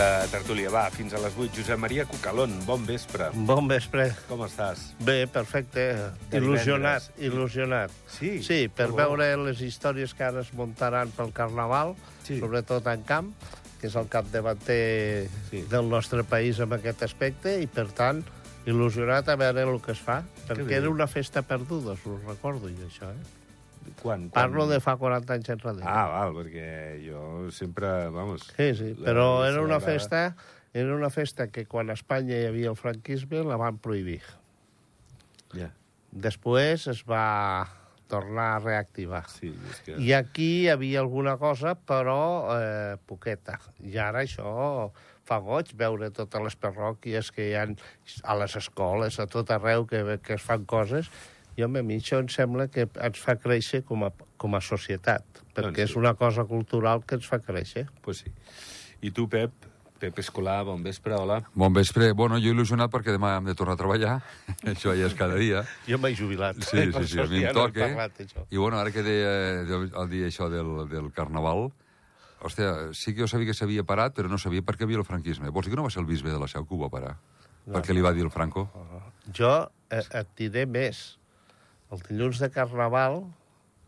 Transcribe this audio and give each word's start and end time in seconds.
a 0.00 0.26
Tertúlia. 0.32 0.70
Va, 0.72 0.86
fins 0.90 1.12
a 1.14 1.20
les 1.20 1.34
8. 1.36 1.52
Josep 1.58 1.78
Maria 1.78 2.06
Cucalón, 2.08 2.54
bon 2.66 2.86
vespre. 2.88 3.28
Bon 3.46 3.68
vespre. 3.68 4.08
Com 4.28 4.40
estàs? 4.46 4.86
Bé, 5.04 5.26
perfecte. 5.30 5.84
De 6.30 6.40
Il·lusionat, 6.40 7.10
divendres. 7.12 7.28
il·lusionat. 7.28 7.94
Sí? 8.18 8.32
Sí, 8.42 8.68
per 8.68 8.88
bo. 8.90 8.96
veure 9.02 9.28
les 9.44 9.60
històries 9.60 10.14
que 10.16 10.24
ara 10.24 10.40
es 10.40 10.52
muntaran 10.54 11.10
pel 11.10 11.32
Carnaval, 11.32 11.94
Sí. 12.24 12.38
sobretot 12.40 12.86
en 12.86 13.02
camp, 13.02 13.32
que 13.80 13.86
és 13.88 13.94
el 13.96 14.08
capdavanter 14.08 15.28
Sí. 15.50 15.62
del 15.68 15.88
nostre 15.88 16.24
país 16.24 16.58
en 16.60 16.72
aquest 16.72 17.02
aspecte, 17.02 17.60
i, 17.60 17.66
per 17.66 17.88
tant, 17.92 18.24
il·lusionat 18.66 19.28
a 19.28 19.36
veure 19.36 19.62
el 19.62 19.80
que 19.80 19.92
es 19.92 19.98
fa, 20.00 20.22
perquè 20.48 20.72
era 20.72 20.90
una 20.90 21.06
festa 21.06 21.42
perduda, 21.42 21.92
us 21.92 22.06
ho 22.06 22.18
recordo, 22.26 22.68
jo, 22.68 22.86
això, 22.88 23.10
eh? 23.10 23.39
Quan, 24.02 24.28
quan... 24.28 24.30
Parlo 24.30 24.66
de 24.70 24.78
fa 24.80 24.96
40 25.00 25.34
anys 25.38 25.50
enrere. 25.56 25.82
Ah, 25.84 26.06
val, 26.12 26.34
perquè 26.36 26.68
jo 27.04 27.50
sempre, 27.54 28.08
vamos... 28.14 28.46
Sí, 28.56 28.70
sí, 28.78 28.92
la- 28.94 29.06
però 29.10 29.26
era 29.48 29.60
una 29.64 29.80
festa, 29.80 30.22
era 30.72 30.94
una 30.94 31.10
festa 31.10 31.48
que 31.50 31.66
quan 31.66 31.90
a 31.90 31.96
Espanya 31.98 32.38
hi 32.38 32.46
havia 32.52 32.70
el 32.70 32.78
franquisme 32.78 33.42
la 33.44 33.56
van 33.60 33.78
prohibir. 33.82 34.22
Ja, 35.56 35.72
Després 36.10 36.88
es 36.90 37.04
va 37.06 37.66
tornar 38.10 38.56
a 38.56 38.58
reactivar. 38.58 39.24
sí, 39.30 39.52
és 39.70 39.80
que... 39.86 39.94
I 40.02 40.12
aquí 40.16 40.48
hi 40.64 40.68
havia 40.72 40.98
alguna 41.04 41.36
cosa, 41.38 41.76
però 41.76 42.16
eh, 42.56 42.96
poqueta. 43.06 43.60
I 43.86 43.94
ara 44.02 44.24
això 44.26 44.90
fa 45.30 45.38
goig 45.38 45.70
veure 45.78 46.08
totes 46.10 46.42
les 46.42 46.56
parròquies 46.58 47.30
que 47.30 47.50
hi 47.50 47.54
ha 47.54 47.68
a 48.26 48.34
les 48.40 48.56
escoles, 48.58 49.20
a 49.22 49.28
tot 49.30 49.50
arreu, 49.54 49.86
que, 49.86 50.18
que 50.26 50.34
es 50.34 50.42
fan 50.42 50.64
coses. 50.66 51.06
I, 51.60 51.64
home, 51.68 51.84
a 51.84 51.86
mi 51.86 52.00
això 52.00 52.18
em 52.24 52.28
sembla 52.32 52.66
que 52.72 52.88
ens 52.88 53.20
fa 53.20 53.36
créixer 53.36 53.84
com 53.84 54.06
a, 54.08 54.10
com 54.40 54.56
a 54.56 54.60
societat, 54.64 55.26
perquè 55.52 55.68
Doncs 55.70 55.82
sí. 55.84 55.88
és 55.90 55.96
una 56.00 56.14
cosa 56.16 56.46
cultural 56.48 57.04
que 57.04 57.20
ens 57.20 57.28
fa 57.28 57.38
créixer. 57.44 57.86
Pues 58.02 58.24
sí. 58.24 58.32
I 59.04 59.12
tu, 59.12 59.28
Pep? 59.28 59.52
Pep 60.00 60.16
Escolà, 60.22 60.62
bon 60.64 60.80
vespre, 60.80 61.12
hola. 61.12 61.42
Bon 61.52 61.74
vespre. 61.76 62.06
Bueno, 62.16 62.38
jo 62.40 62.54
il·lusionat 62.54 62.88
perquè 62.88 63.12
demà 63.12 63.34
hem 63.36 63.50
de 63.50 63.54
tornar 63.54 63.74
a 63.76 63.80
treballar. 63.82 64.14
això 64.72 64.94
ja 64.96 65.10
és 65.10 65.16
cada 65.18 65.36
dia. 65.36 65.60
Jo 65.84 65.98
m'he 66.00 66.14
jubilat. 66.16 66.56
Sí, 66.64 66.86
sí, 66.88 67.04
sí, 67.10 67.18
a 67.20 67.26
mi 67.28 67.42
em 67.44 67.50
no 67.52 67.66
toca. 67.66 67.84
parlat, 67.90 68.16
això. 68.24 68.46
I 68.48 68.56
bueno, 68.56 68.78
ara 68.80 68.90
que 68.94 69.04
deia 69.04 69.34
del- 69.68 69.90
el 69.92 70.08
dia 70.08 70.30
això 70.32 70.48
del, 70.48 70.88
del 70.88 71.10
Carnaval, 71.12 71.66
hòstia, 72.40 72.94
sí 72.96 73.12
que 73.12 73.26
jo 73.26 73.28
sabia 73.28 73.50
que 73.50 73.58
s'havia 73.58 73.84
parat, 73.84 74.16
però 74.16 74.32
no 74.32 74.38
sabia 74.40 74.64
per 74.64 74.78
què 74.80 74.88
havia 74.88 74.96
el 75.02 75.04
franquisme. 75.04 75.52
Vols 75.52 75.68
dir 75.68 75.74
que 75.74 75.80
no 75.82 75.84
va 75.84 75.92
ser 75.92 76.00
el 76.00 76.08
bisbe 76.08 76.32
de 76.32 76.40
la 76.40 76.48
Seu 76.48 76.64
que 76.64 76.74
ho 76.74 76.80
va 76.80 76.88
parar? 76.88 77.18
Perquè 77.68 77.92
li 77.92 78.00
va 78.00 78.14
dir 78.16 78.24
el 78.24 78.32
Franco? 78.32 78.70
Jo 79.36 79.52
eh, 79.92 80.00
et 80.00 80.28
diré 80.40 80.64
més. 80.64 81.18
El 81.90 82.02
dilluns 82.06 82.38
de 82.38 82.48
Carnaval, 82.54 83.24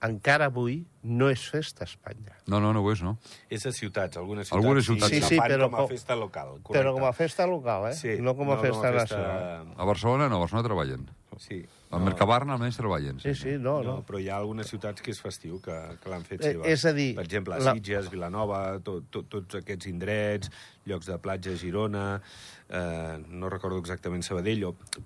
encara 0.02 0.48
avui, 0.50 0.80
no 1.06 1.28
és 1.30 1.44
festa 1.46 1.84
a 1.84 1.86
Espanya. 1.86 2.34
No, 2.50 2.58
no, 2.58 2.72
no 2.74 2.80
ho 2.82 2.90
és, 2.90 3.02
no? 3.06 3.12
És 3.48 3.62
a 3.66 3.70
ciutats, 3.70 4.18
algunes 4.18 4.48
ciutats. 4.48 4.58
Algunes 4.64 4.84
ciutats 4.88 5.12
Sí, 5.14 5.20
sí, 5.22 5.36
fan 5.38 5.46
però 5.52 5.68
com 5.70 5.76
a 5.76 5.84
com- 5.84 5.92
festa 5.92 6.16
local. 6.18 6.48
Correcte. 6.58 6.74
Però 6.80 6.94
com 6.96 7.06
a 7.06 7.12
festa 7.14 7.46
local, 7.46 7.86
eh? 7.92 7.94
Sí, 7.94 8.16
no 8.18 8.34
com 8.34 8.50
a 8.50 8.58
festa 8.58 8.90
nacional. 8.90 9.68
A 9.76 9.84
Barcelona 9.84 10.28
no, 10.28 10.36
a 10.36 10.40
Barcelona 10.40 10.66
treballen. 10.66 11.06
Sí. 11.38 11.60
Al 11.92 12.00
Mercabarna 12.00 12.54
almenys 12.56 12.78
treballen. 12.80 13.18
Sí, 13.20 13.34
sí, 13.36 13.50
no, 13.60 13.82
No, 13.82 13.98
no. 13.98 14.04
però 14.08 14.18
hi 14.18 14.30
ha 14.30 14.38
algunes 14.38 14.66
ciutats 14.72 15.02
que 15.04 15.10
és 15.12 15.18
festiu, 15.20 15.58
que, 15.60 15.74
que 16.00 16.08
l'han 16.08 16.24
fet 16.24 16.40
Eh, 16.40 16.52
seva. 16.54 16.64
és 16.66 16.84
a 16.88 16.92
dir, 16.96 17.14
Per 17.18 17.24
exemple, 17.26 17.58
la- 17.60 17.74
Sitges, 17.74 18.08
Vilanova, 18.10 18.78
tot, 18.80 19.10
tot, 19.12 19.28
tots 19.28 19.54
aquests 19.60 19.86
indrets, 19.90 20.50
llocs 20.86 21.06
de 21.06 21.18
platja, 21.18 21.52
Girona... 21.60 22.22
Eh, 22.72 23.18
no 23.28 23.50
recordo 23.52 23.76
exactament 23.82 24.22
Sabadell, 24.24 24.62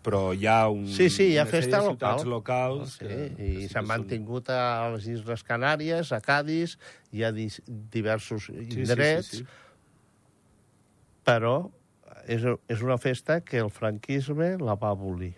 però 0.07 0.33
hi 0.33 0.47
ha 0.47 0.69
un, 0.71 0.87
Sí, 0.87 1.09
sí, 1.11 1.33
hi 1.33 1.39
ha 1.39 1.47
festa 1.51 1.81
local. 1.83 1.97
ciutats 2.21 2.25
locals... 2.31 2.93
Sí, 2.93 2.99
que, 3.09 3.17
que 3.35 3.47
i 3.49 3.57
sí 3.65 3.69
s'han 3.73 3.83
que 3.83 3.89
són- 3.89 3.89
mantingut 3.91 4.51
a 4.55 4.61
les 4.95 5.09
Isles 5.11 5.43
Canàries, 5.43 6.13
a 6.15 6.21
Cádiz, 6.23 6.77
hi 7.11 7.25
ha 7.27 7.33
diversos 7.35 8.47
sí, 8.47 8.55
indrets, 8.79 9.27
sí, 9.33 9.37
sí. 9.39 9.47
però 11.27 11.57
és, 12.31 12.47
és 12.71 12.83
una 12.87 12.99
festa 13.03 13.41
que 13.43 13.59
el 13.59 13.71
franquisme 13.75 14.53
la 14.63 14.77
va 14.79 14.91
abolir. 14.95 15.35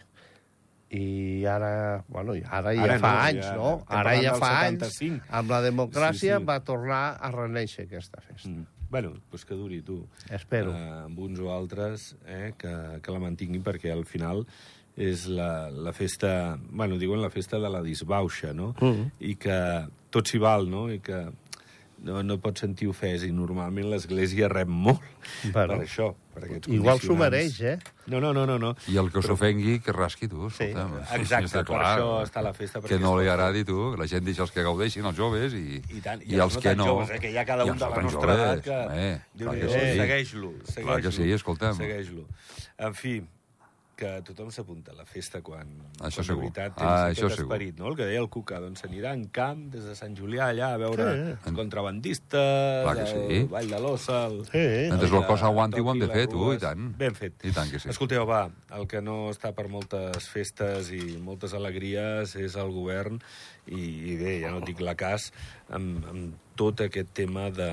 I 0.91 1.45
ara, 1.45 2.03
bueno, 2.09 2.33
ara 2.49 2.73
ja 2.73 2.85
Ara 2.87 2.95
fa 2.99 3.13
no, 3.13 3.21
anys, 3.27 3.45
ja 3.45 3.55
no? 3.57 3.73
Ara 3.93 4.15
ja 4.23 4.33
fa 4.41 4.49
del 4.49 4.69
anys, 4.71 4.95
75. 4.97 5.27
amb 5.41 5.51
la 5.53 5.61
democràcia, 5.67 6.39
Sí, 6.39 6.41
sí. 6.41 6.49
va 6.49 6.61
tornar 6.65 7.19
a 7.21 7.31
reneixer 7.35 7.85
aquesta 7.85 8.23
festa. 8.25 8.49
Mm. 8.49 8.65
Bueno, 8.89 9.11
doncs 9.29 9.45
que 9.45 9.55
duri, 9.55 9.83
tu. 9.85 9.99
Espero. 10.33 10.73
Eh, 10.73 10.89
amb 11.05 11.19
uns 11.21 11.41
o 11.45 11.51
altres, 11.53 12.15
eh, 12.25 12.55
que, 12.57 12.73
que 13.05 13.13
la 13.13 13.21
mantinguin, 13.21 13.61
perquè 13.63 13.93
al 13.93 14.07
final 14.09 14.47
és 14.97 15.27
la, 15.29 15.69
la 15.71 15.93
festa... 15.93 16.57
Bueno, 16.71 16.97
diuen 16.97 17.21
la 17.21 17.29
festa 17.31 17.61
de 17.61 17.69
la 17.69 17.83
disbauxa, 17.85 18.55
no? 18.57 18.73
Mhm. 18.81 19.11
I 19.21 19.35
que 19.37 19.59
tot 20.11 20.27
s'hi 20.27 20.41
val, 20.41 20.71
no? 20.73 20.87
I 20.91 21.03
que 21.05 21.21
no, 22.05 22.23
no 22.23 22.37
pots 22.43 22.61
sentir 22.65 22.89
ofès, 22.91 23.25
i 23.27 23.33
normalment 23.35 23.89
l'Església 23.91 24.49
rep 24.53 24.69
molt 24.69 25.01
Bueno. 25.53 25.75
per 25.77 25.85
això, 25.85 26.07
per 26.35 26.45
aquests 26.47 26.69
Igual 26.73 27.01
s'ho 27.03 27.17
mereix, 27.19 27.57
eh? 27.61 27.75
No, 28.07 28.21
no, 28.21 28.33
no, 28.33 28.45
no. 28.47 28.57
no. 28.59 28.71
I 28.89 28.97
el 29.03 29.11
que 29.13 29.21
s'ofengui, 29.23 29.79
que 29.85 29.93
rasqui, 29.93 30.29
tu, 30.31 30.49
Sí, 30.51 30.71
escolta'm. 30.71 30.95
exacte, 31.19 31.47
Està 31.51 31.65
per 31.69 31.81
això 31.83 32.11
està 32.25 32.43
la 32.43 32.53
festa, 32.55 32.81
perquè 32.81 32.95
Que 32.97 32.99
no 33.03 33.17
li 33.19 33.27
pot 33.27 33.33
agradi, 33.35 33.65
tu, 33.69 33.79
que 33.95 34.01
la 34.03 34.07
gent 34.07 34.25
deixa 34.25 34.43
els 34.47 34.53
que 34.55 34.63
gaudeixin, 34.63 35.05
els 35.11 35.17
joves, 35.19 35.53
i, 35.59 35.83
I 35.97 36.01
tant, 36.05 36.23
i 36.23 36.35
i 36.37 36.41
els 36.41 36.57
que 36.57 36.75
no... 36.77 36.87
joves, 36.93 37.11
eh, 37.11 37.19
que 37.21 37.31
hi 37.33 37.37
ha 37.39 37.45
cada 37.45 37.65
un 37.65 37.77
de 37.79 37.89
la 37.89 38.03
nostra 38.07 38.21
joves, 38.21 38.45
edat 38.45 38.63
que... 38.65 38.79
Eh, 38.79 39.21
clar 39.39 39.55
que 39.57 39.67
Déu-n'hi-do, 39.67 39.73
sí. 39.73 39.99
Segueix-lo, 39.99 40.53
segueix-lo. 40.65 40.87
Clar 40.93 41.01
que 41.03 41.13
sí, 41.13 41.31
escolta'm. 41.33 41.77
Segueix-lo. 41.77 42.25
En 42.79 42.95
fi, 42.95 43.17
que 43.99 44.11
tothom 44.23 44.53
s'apunta 44.55 44.93
a 44.93 44.95
la 44.95 45.05
festa 45.05 45.41
quan, 45.43 45.67
Això 45.99 46.21
quan 46.21 46.27
segur. 46.29 46.37
de 46.37 46.43
veritat 46.45 46.77
tens 46.79 46.87
Ah, 46.89 47.07
aquest 47.09 47.19
això 47.19 47.31
segur. 47.35 47.47
esperit, 47.49 47.79
no? 47.81 47.89
El 47.91 47.97
que 47.99 48.07
deia 48.07 48.21
el 48.23 48.29
Cuca, 48.31 48.61
doncs 48.63 48.85
s'anirà 48.85 49.13
en 49.19 49.25
camp 49.35 49.65
des 49.73 49.83
de 49.89 49.97
Sant 49.99 50.15
Julià 50.15 50.47
allà 50.53 50.69
a 50.75 50.77
veure 50.79 51.07
Sí. 51.43 51.53
contrabandistes, 51.57 52.85
Clar 52.85 52.95
que 52.97 53.07
sí. 53.07 53.41
el 53.43 53.49
Vall 53.49 53.69
de 53.71 53.81
l'Ossa... 53.83 54.27
El... 54.27 54.45
Sí, 54.47 54.63
Mentre 54.93 55.09
el 55.09 55.15
el 55.19 55.27
cos 55.27 55.41
que 55.41 55.47
aguanti, 55.47 55.81
ho 55.81 55.91
hem 55.91 55.99
de 55.99 56.09
fer, 56.09 56.27
tu, 56.29 56.53
i 56.53 56.59
tant. 56.63 56.87
Ben 56.97 57.15
fet. 57.19 57.45
I 57.45 57.51
tant 57.53 57.71
que 57.71 57.81
sí. 57.83 57.89
Escolteu, 57.91 58.25
va, 58.25 58.45
el 58.79 58.87
que 58.87 59.01
no 59.03 59.31
està 59.31 59.53
per 59.53 59.67
moltes 59.69 60.29
festes 60.31 60.93
i 60.95 61.19
moltes 61.19 61.53
alegries 61.59 62.37
és 62.37 62.55
el 62.57 62.71
govern 62.71 63.19
i, 63.67 63.83
i 64.13 64.17
bé, 64.17 64.39
ja 64.45 64.51
no 64.55 64.61
dic 64.65 64.81
la 64.81 64.95
cas, 64.95 65.33
amb, 65.69 66.07
amb 66.09 66.35
tot 66.57 66.81
aquest 66.87 67.11
tema 67.15 67.51
de 67.51 67.69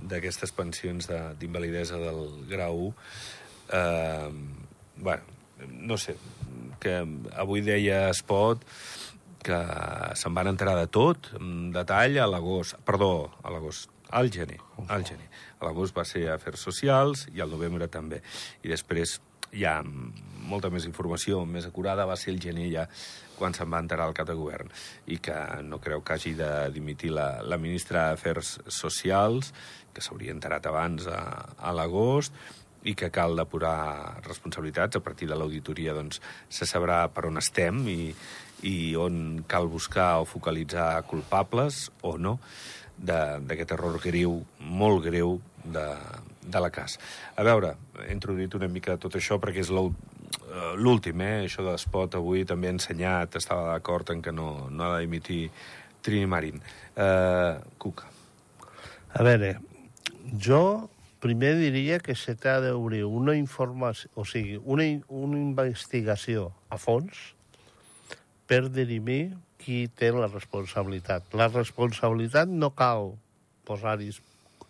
d'aquestes 0.00 0.52
pensions 0.56 1.06
de- 1.10 1.34
d'invalidesa 1.38 1.98
del 2.00 2.46
grau 2.48 2.86
1. 2.88 2.94
Eh, 3.72 4.30
bueno, 5.00 5.22
no 5.68 5.98
sé, 5.98 6.16
que 6.80 7.00
avui 7.36 7.64
deia 7.64 8.08
Espot 8.10 8.64
que 9.40 9.56
se'n 10.20 10.36
van 10.36 10.50
enterar 10.50 10.76
de 10.76 10.88
tot, 10.92 11.30
en 11.38 11.70
detall, 11.72 12.18
a 12.20 12.28
l'agost. 12.28 12.76
Perdó, 12.84 13.30
a 13.42 13.52
l'agost, 13.52 13.88
al 14.12 14.28
gener. 14.32 14.58
Al 14.88 15.06
gener. 15.08 15.30
A 15.60 15.68
l'agost 15.68 15.96
va 15.96 16.04
ser 16.04 16.26
Afers 16.32 16.64
Socials 16.68 17.26
i 17.32 17.40
al 17.40 17.52
novembre 17.52 17.88
també. 17.88 18.20
I 18.64 18.72
després 18.72 19.16
hi 19.56 19.64
ha 19.66 19.80
molta 19.82 20.70
més 20.70 20.86
informació, 20.86 21.42
més 21.46 21.66
acurada, 21.66 22.06
va 22.06 22.18
ser 22.20 22.34
el 22.34 22.40
gener 22.42 22.68
ja 22.70 22.86
quan 23.38 23.56
se'n 23.56 23.70
va 23.72 23.80
enterar 23.80 24.06
el 24.10 24.14
cap 24.16 24.28
de 24.28 24.36
govern 24.36 24.68
i 25.08 25.16
que 25.24 25.36
no 25.64 25.80
creu 25.80 26.02
que 26.04 26.14
hagi 26.14 26.34
de 26.36 26.68
dimitir 26.74 27.14
la, 27.16 27.40
la 27.42 27.56
ministra 27.58 28.10
d'Afers 28.10 28.58
Socials, 28.68 29.54
que 29.94 30.04
s'hauria 30.04 30.34
enterat 30.36 30.68
abans 30.68 31.08
a, 31.08 31.22
a 31.56 31.72
l'agost, 31.74 32.36
i 32.84 32.94
que 32.96 33.10
cal 33.12 33.36
depurar 33.36 34.20
responsabilitats. 34.26 34.96
A 34.96 35.04
partir 35.04 35.28
de 35.28 35.36
l'auditoria 35.38 35.94
doncs, 35.96 36.20
se 36.48 36.68
sabrà 36.68 37.02
per 37.12 37.26
on 37.28 37.40
estem 37.40 37.82
i, 37.88 38.12
i 38.68 38.76
on 38.96 39.44
cal 39.48 39.68
buscar 39.68 40.20
o 40.20 40.28
focalitzar 40.28 41.02
culpables 41.10 41.88
o 42.02 42.16
no 42.18 42.38
d'aquest 43.00 43.70
error 43.72 43.96
greu, 44.02 44.42
molt 44.60 45.04
greu, 45.06 45.38
de, 45.64 45.86
de 46.42 46.60
la 46.60 46.70
CAS. 46.70 46.98
A 47.36 47.44
veure, 47.44 47.74
he 48.04 48.12
introduït 48.14 48.54
una 48.56 48.68
mica 48.68 48.96
tot 49.00 49.16
això 49.16 49.38
perquè 49.40 49.64
és 49.64 49.70
eh, 49.72 50.74
l'últim, 50.76 51.20
eh? 51.24 51.46
Això 51.46 51.64
de 51.64 51.74
l'espot 51.74 52.16
avui 52.16 52.44
també 52.48 52.70
ha 52.70 52.76
ensenyat, 52.76 53.36
estava 53.36 53.72
d'acord 53.72 54.10
en 54.14 54.22
que 54.22 54.32
no, 54.32 54.68
no 54.70 54.86
ha 54.86 54.98
d'emitir 54.98 55.50
Trini 56.02 56.26
Marín. 56.26 56.62
Eh, 56.96 57.54
Cuca. 57.78 58.08
A 59.10 59.26
veure, 59.26 59.56
jo 60.38 60.89
primer 61.20 61.54
diria 61.60 62.00
que 62.00 62.16
se 62.16 62.34
t'ha 62.34 62.58
d'obrir 62.64 63.04
una 63.04 63.36
informació, 63.36 64.10
o 64.16 64.24
sigui, 64.24 64.56
una, 64.64 64.86
una 65.08 65.38
investigació 65.38 66.50
a 66.72 66.80
fons 66.80 67.20
per 68.50 68.64
dirimir 68.72 69.36
qui 69.60 69.84
té 69.92 70.10
la 70.16 70.30
responsabilitat. 70.30 71.28
La 71.36 71.50
responsabilitat 71.52 72.48
no 72.48 72.72
cal 72.74 73.12
posar-hi 73.68 74.10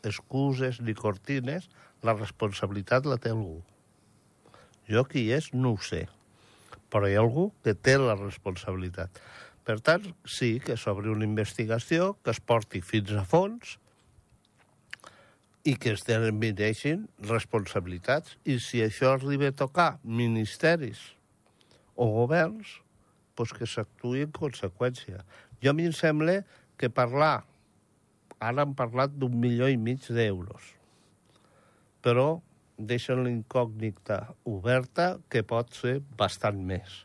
excuses 0.05 0.81
ni 0.82 0.94
cortines, 0.99 1.69
la 2.02 2.17
responsabilitat 2.19 3.06
la 3.06 3.20
té 3.23 3.32
algú. 3.32 3.61
Jo 4.91 5.05
qui 5.06 5.29
és 5.32 5.52
no 5.55 5.76
ho 5.76 5.85
sé, 5.87 6.08
però 6.91 7.06
hi 7.06 7.14
ha 7.14 7.23
algú 7.23 7.50
que 7.64 7.76
té 7.79 7.94
la 8.00 8.19
responsabilitat. 8.19 9.23
Per 9.64 9.79
tant, 9.87 10.08
sí 10.26 10.56
que 10.64 10.75
s'obri 10.81 11.12
una 11.12 11.29
investigació, 11.29 12.17
que 12.25 12.35
es 12.35 12.41
porti 12.43 12.81
fins 12.82 13.12
a 13.14 13.23
fons 13.29 13.76
i 15.65 15.75
que 15.77 15.93
es 15.95 16.05
determineixin 16.07 17.05
responsabilitats. 17.29 18.37
I 18.49 18.59
si 18.62 18.81
això 18.85 19.15
arriba 19.15 19.51
a 19.51 19.57
tocar 19.57 19.91
ministeris 20.05 21.03
o 21.97 22.09
governs, 22.15 22.79
doncs 23.37 23.55
que 23.57 23.69
s'actuï 23.69 24.25
en 24.27 24.35
conseqüència. 24.37 25.25
Jo 25.61 25.73
a 25.73 25.77
mi 25.77 25.89
em 25.89 25.97
sembla 25.97 26.41
que 26.81 26.89
parlar, 26.93 27.43
ara 28.41 28.65
han 28.65 28.77
parlat 28.77 29.12
d'un 29.12 29.37
milió 29.37 29.69
i 29.69 29.77
mig 29.77 30.07
d'euros, 30.09 30.73
però 32.01 32.41
deixen 32.81 33.21
l'incògnita 33.27 34.23
oberta 34.49 35.19
que 35.29 35.45
pot 35.45 35.73
ser 35.77 35.99
bastant 36.17 36.61
més. 36.65 37.05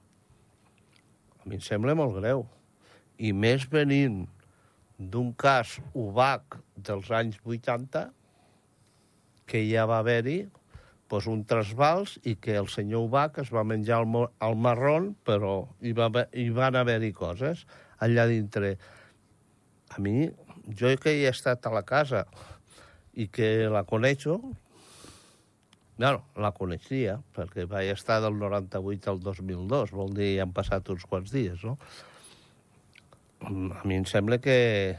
A 1.44 1.50
mi 1.50 1.60
em 1.60 1.63
sembla 1.63 1.96
molt 2.00 2.16
greu. 2.22 2.46
I 3.19 3.31
més 3.36 3.68
venint 3.72 4.24
d'un 4.98 5.34
cas 5.36 5.75
UBAC 5.94 6.57
dels 6.75 7.12
anys 7.12 7.38
80, 7.44 8.07
que 9.45 9.63
ja 9.69 9.86
va 9.89 10.00
haver-hi 10.01 10.39
pues, 11.07 11.27
un 11.31 11.45
trasbals 11.47 12.18
i 12.25 12.36
que 12.42 12.57
el 12.59 12.68
senyor 12.71 13.07
Ubach 13.07 13.39
es 13.44 13.51
va 13.53 13.63
menjar 13.63 14.01
el, 14.03 14.27
el 14.47 14.57
marrón, 14.57 15.13
però 15.25 15.56
hi, 15.81 15.94
va, 15.97 16.09
hi 16.33 16.50
van 16.56 16.75
haver-hi 16.80 17.12
coses 17.15 17.65
allà 18.03 18.25
dintre. 18.27 18.75
A 19.95 20.01
mi, 20.01 20.27
jo 20.75 20.92
que 21.01 21.13
hi 21.13 21.25
he 21.25 21.31
estat 21.31 21.65
a 21.65 21.74
la 21.74 21.86
casa 21.88 22.25
i 23.15 23.30
que 23.31 23.69
la 23.71 23.86
coneixo, 23.88 24.39
bueno, 25.95 26.25
la 26.36 26.51
coneixia, 26.51 27.19
perquè 27.36 27.63
vaig 27.71 27.94
estar 27.94 28.19
del 28.24 28.36
98 28.42 29.13
al 29.13 29.21
2002, 29.24 29.94
vol 29.95 30.12
dir, 30.18 30.33
han 30.44 30.51
passat 30.51 30.92
uns 30.92 31.06
quants 31.07 31.31
dies, 31.31 31.63
no? 31.63 31.77
A 33.45 33.83
mi 33.86 33.95
em 33.95 34.06
sembla 34.09 34.42
que... 34.44 34.97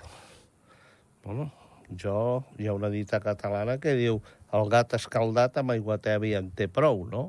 Bueno, 1.27 1.51
jo... 1.91 2.45
Hi 2.59 2.69
ha 2.69 2.75
una 2.77 2.91
dita 2.93 3.21
catalana 3.23 3.79
que 3.83 3.95
diu 3.99 4.21
el 4.57 4.71
gat 4.73 4.95
escaldat 4.99 5.59
amb 5.61 5.75
aigua 5.75 5.99
tèbia 6.03 6.41
en 6.43 6.51
té 6.57 6.69
prou, 6.69 7.05
no? 7.11 7.29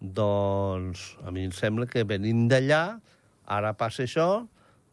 Doncs 0.00 1.16
a 1.26 1.32
mi 1.34 1.48
em 1.48 1.54
sembla 1.54 1.88
que 1.90 2.06
venint 2.06 2.46
d'allà, 2.50 2.82
ara 3.48 3.74
passa 3.78 4.04
això, 4.04 4.28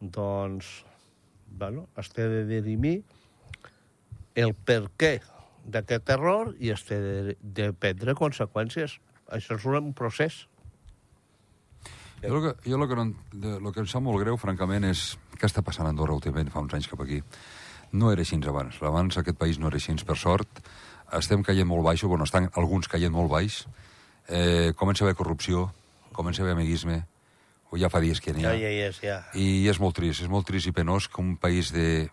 doncs, 0.00 0.82
bueno, 1.46 1.86
es 1.96 2.10
té 2.12 2.26
de 2.28 2.42
dirimir 2.48 2.98
el 4.36 4.52
per 4.52 4.82
què 4.98 5.14
d'aquest 5.66 6.10
error 6.14 6.52
i 6.62 6.72
es 6.74 6.84
té 6.86 6.98
de, 7.02 7.36
de 7.40 7.70
prendre 7.72 8.14
conseqüències. 8.18 8.98
Això 9.32 9.56
és 9.56 9.64
un 9.66 9.92
procés. 9.96 10.44
Jo 12.22 12.38
el 12.38 12.42
que, 12.42 12.52
jo 12.70 12.78
el 12.78 12.88
que, 12.88 12.96
no, 12.96 13.58
lo 13.60 13.72
que 13.72 13.82
em 13.82 13.88
sap 13.90 14.02
molt 14.02 14.20
greu, 14.22 14.38
francament, 14.40 14.86
és 14.88 15.14
què 15.36 15.48
està 15.48 15.62
passant 15.62 15.86
a 15.86 15.92
Andorra 15.92 16.16
últimament, 16.16 16.50
fa 16.52 16.62
uns 16.64 16.74
anys 16.76 16.88
cap 16.90 17.02
aquí. 17.04 17.20
No 17.92 18.12
era 18.12 18.22
així 18.22 18.38
abans. 18.48 18.80
Abans 18.82 19.18
aquest 19.18 19.38
país 19.38 19.58
no 19.58 19.68
era 19.68 19.76
així, 19.76 19.94
per 20.04 20.16
sort. 20.16 20.62
Estem 21.12 21.42
caient 21.42 21.66
molt 21.66 21.84
baix, 21.84 22.02
o 22.04 22.08
bueno, 22.08 22.24
estan 22.24 22.50
alguns 22.54 22.88
caient 22.88 23.12
molt 23.12 23.30
baix. 23.30 23.66
Eh, 24.28 24.72
comença 24.76 25.04
a 25.04 25.06
haver 25.06 25.16
corrupció, 25.16 25.72
comença 26.12 26.42
a 26.42 26.44
haver 26.44 26.56
amiguisme, 26.56 27.04
o 27.70 27.78
ja 27.78 27.90
fa 27.90 28.00
dies 28.00 28.20
que 28.20 28.32
n'hi 28.32 28.44
ha. 28.44 28.54
Ja, 28.54 28.68
ja, 28.68 28.90
ja, 28.90 28.92
ja. 29.02 29.18
I 29.34 29.68
és 29.70 29.78
molt 29.82 29.96
trist, 29.96 30.22
és 30.22 30.30
molt 30.30 30.46
trist 30.46 30.66
i 30.66 30.72
penós 30.74 31.08
que 31.08 31.20
un 31.22 31.36
país 31.36 31.72
de 31.74 32.08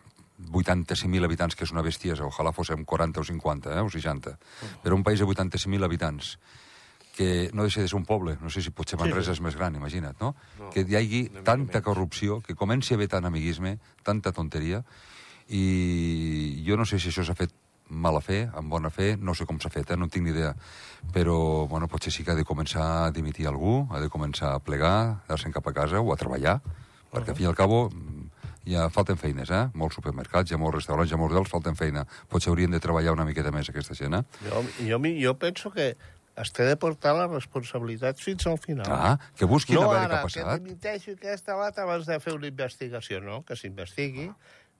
85.000 0.51 1.25
habitants, 1.25 1.55
que 1.55 1.63
és 1.65 1.71
una 1.71 1.83
bestiesa, 1.85 2.25
ojalà 2.25 2.53
fóssim 2.53 2.83
40 2.85 3.21
o 3.21 3.23
50 3.23 3.73
eh, 3.73 3.81
o 3.81 3.89
60, 3.89 4.35
però 4.83 4.97
un 4.97 5.05
país 5.05 5.21
de 5.21 5.25
85.000 5.25 5.85
habitants, 5.85 6.37
que 7.13 7.51
no 7.53 7.61
deixa 7.61 7.81
de 7.81 7.87
ser 7.87 7.95
un 7.95 8.05
poble, 8.09 8.35
no 8.41 8.49
sé 8.49 8.63
si 8.65 8.73
potser 8.73 8.97
Manresa 8.97 9.35
és 9.35 9.41
més 9.45 9.55
gran, 9.55 9.75
imagina't, 9.77 10.17
no? 10.19 10.33
No, 10.57 10.71
que 10.73 10.81
hi 10.81 10.97
hagi 10.97 11.21
tanta 11.45 11.83
corrupció, 11.85 12.41
que 12.41 12.57
comenci 12.57 12.93
a 12.93 12.97
haver 12.97 13.07
tant 13.13 13.29
amiguisme, 13.29 13.77
tanta 14.01 14.33
tonteria, 14.33 14.81
i 15.49 16.63
jo 16.67 16.77
no 16.79 16.85
sé 16.85 16.99
si 16.99 17.11
això 17.11 17.25
s'ha 17.25 17.35
fet 17.37 17.53
mala 17.93 18.21
fe, 18.21 18.47
amb 18.55 18.71
bona 18.71 18.89
fe, 18.89 19.13
no 19.19 19.35
sé 19.37 19.45
com 19.45 19.59
s'ha 19.61 19.69
fet, 19.69 19.91
eh? 19.91 19.97
no 19.99 20.07
tinc 20.09 20.25
ni 20.25 20.31
idea. 20.33 20.53
Però, 21.13 21.67
bueno, 21.69 21.89
potser 21.91 22.13
sí 22.13 22.23
que 22.23 22.31
ha 22.33 22.39
de 22.39 22.45
començar 22.47 22.85
a 23.03 23.11
dimitir 23.11 23.47
algú, 23.47 23.83
ha 23.91 24.01
de 24.01 24.09
començar 24.09 24.53
a 24.53 24.63
plegar, 24.63 24.95
anar-se'n 25.27 25.53
cap 25.53 25.67
a 25.67 25.75
casa 25.75 26.01
o 26.01 26.13
a 26.13 26.17
treballar, 26.19 26.59
perquè 27.13 27.33
al 27.33 27.37
fin 27.37 27.45
i 27.45 27.51
al 27.51 27.59
cabo 27.59 27.83
mm, 27.89 28.23
ja 28.73 28.87
falten 28.93 29.19
feines, 29.19 29.51
eh? 29.51 29.67
Molts 29.77 29.99
supermercats, 29.99 30.49
hi 30.49 30.57
ha 30.57 30.61
molts 30.61 30.79
restaurants, 30.79 31.11
hi 31.11 31.17
ha 31.17 31.21
molts 31.21 31.35
hotels, 31.35 31.53
falten 31.53 31.77
feina. 31.79 32.07
Potser 32.31 32.53
haurien 32.53 32.73
de 32.73 32.81
treballar 32.83 33.13
una 33.13 33.27
miqueta 33.27 33.53
més 33.53 33.69
aquesta 33.69 33.97
gent, 33.99 34.19
eh? 34.19 34.23
Jo, 34.47 34.65
jo, 34.87 35.01
jo 35.19 35.37
penso 35.39 35.71
que 35.75 35.93
es 36.33 36.49
té 36.49 36.65
de 36.65 36.75
portar 36.81 37.13
la 37.13 37.27
responsabilitat 37.29 38.17
fins 38.17 38.47
al 38.49 38.57
final. 38.57 38.89
Ah, 38.89 39.17
que 39.37 39.45
busquin 39.45 39.77
no 39.77 39.83
a 39.85 39.91
veure 39.91 39.99
què 39.99 40.07
ara, 40.07 40.19
ha 40.21 40.25
passat. 40.25 40.47
que 40.49 40.63
dimiteixo 40.63 41.13
i 41.13 41.19
que 41.19 41.35
està 41.35 41.57
bat 41.59 41.77
abans 41.83 42.09
de 42.09 42.17
fer 42.23 42.33
una 42.33 42.49
investigació, 42.49 43.21
no? 43.21 43.43
Que 43.45 43.57
s'investigui, 43.59 44.31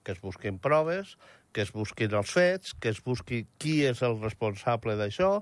que 0.04 0.12
es 0.12 0.20
busquin 0.22 0.60
proves, 0.62 1.16
que 1.52 1.64
es 1.64 1.72
busquin 1.72 2.14
els 2.14 2.30
fets, 2.34 2.74
que 2.78 2.92
es 2.92 3.00
busqui 3.04 3.44
qui 3.58 3.80
és 3.88 4.02
el 4.06 4.18
responsable 4.22 4.98
d'això, 5.00 5.38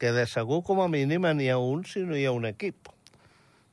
que 0.00 0.12
de 0.12 0.26
segur 0.28 0.62
com 0.66 0.82
a 0.82 0.88
mínim 0.90 1.24
n'hi 1.38 1.48
ha 1.52 1.60
un 1.60 1.84
si 1.88 2.02
no 2.04 2.18
hi 2.18 2.26
ha 2.26 2.34
un 2.34 2.48
equip. 2.50 2.90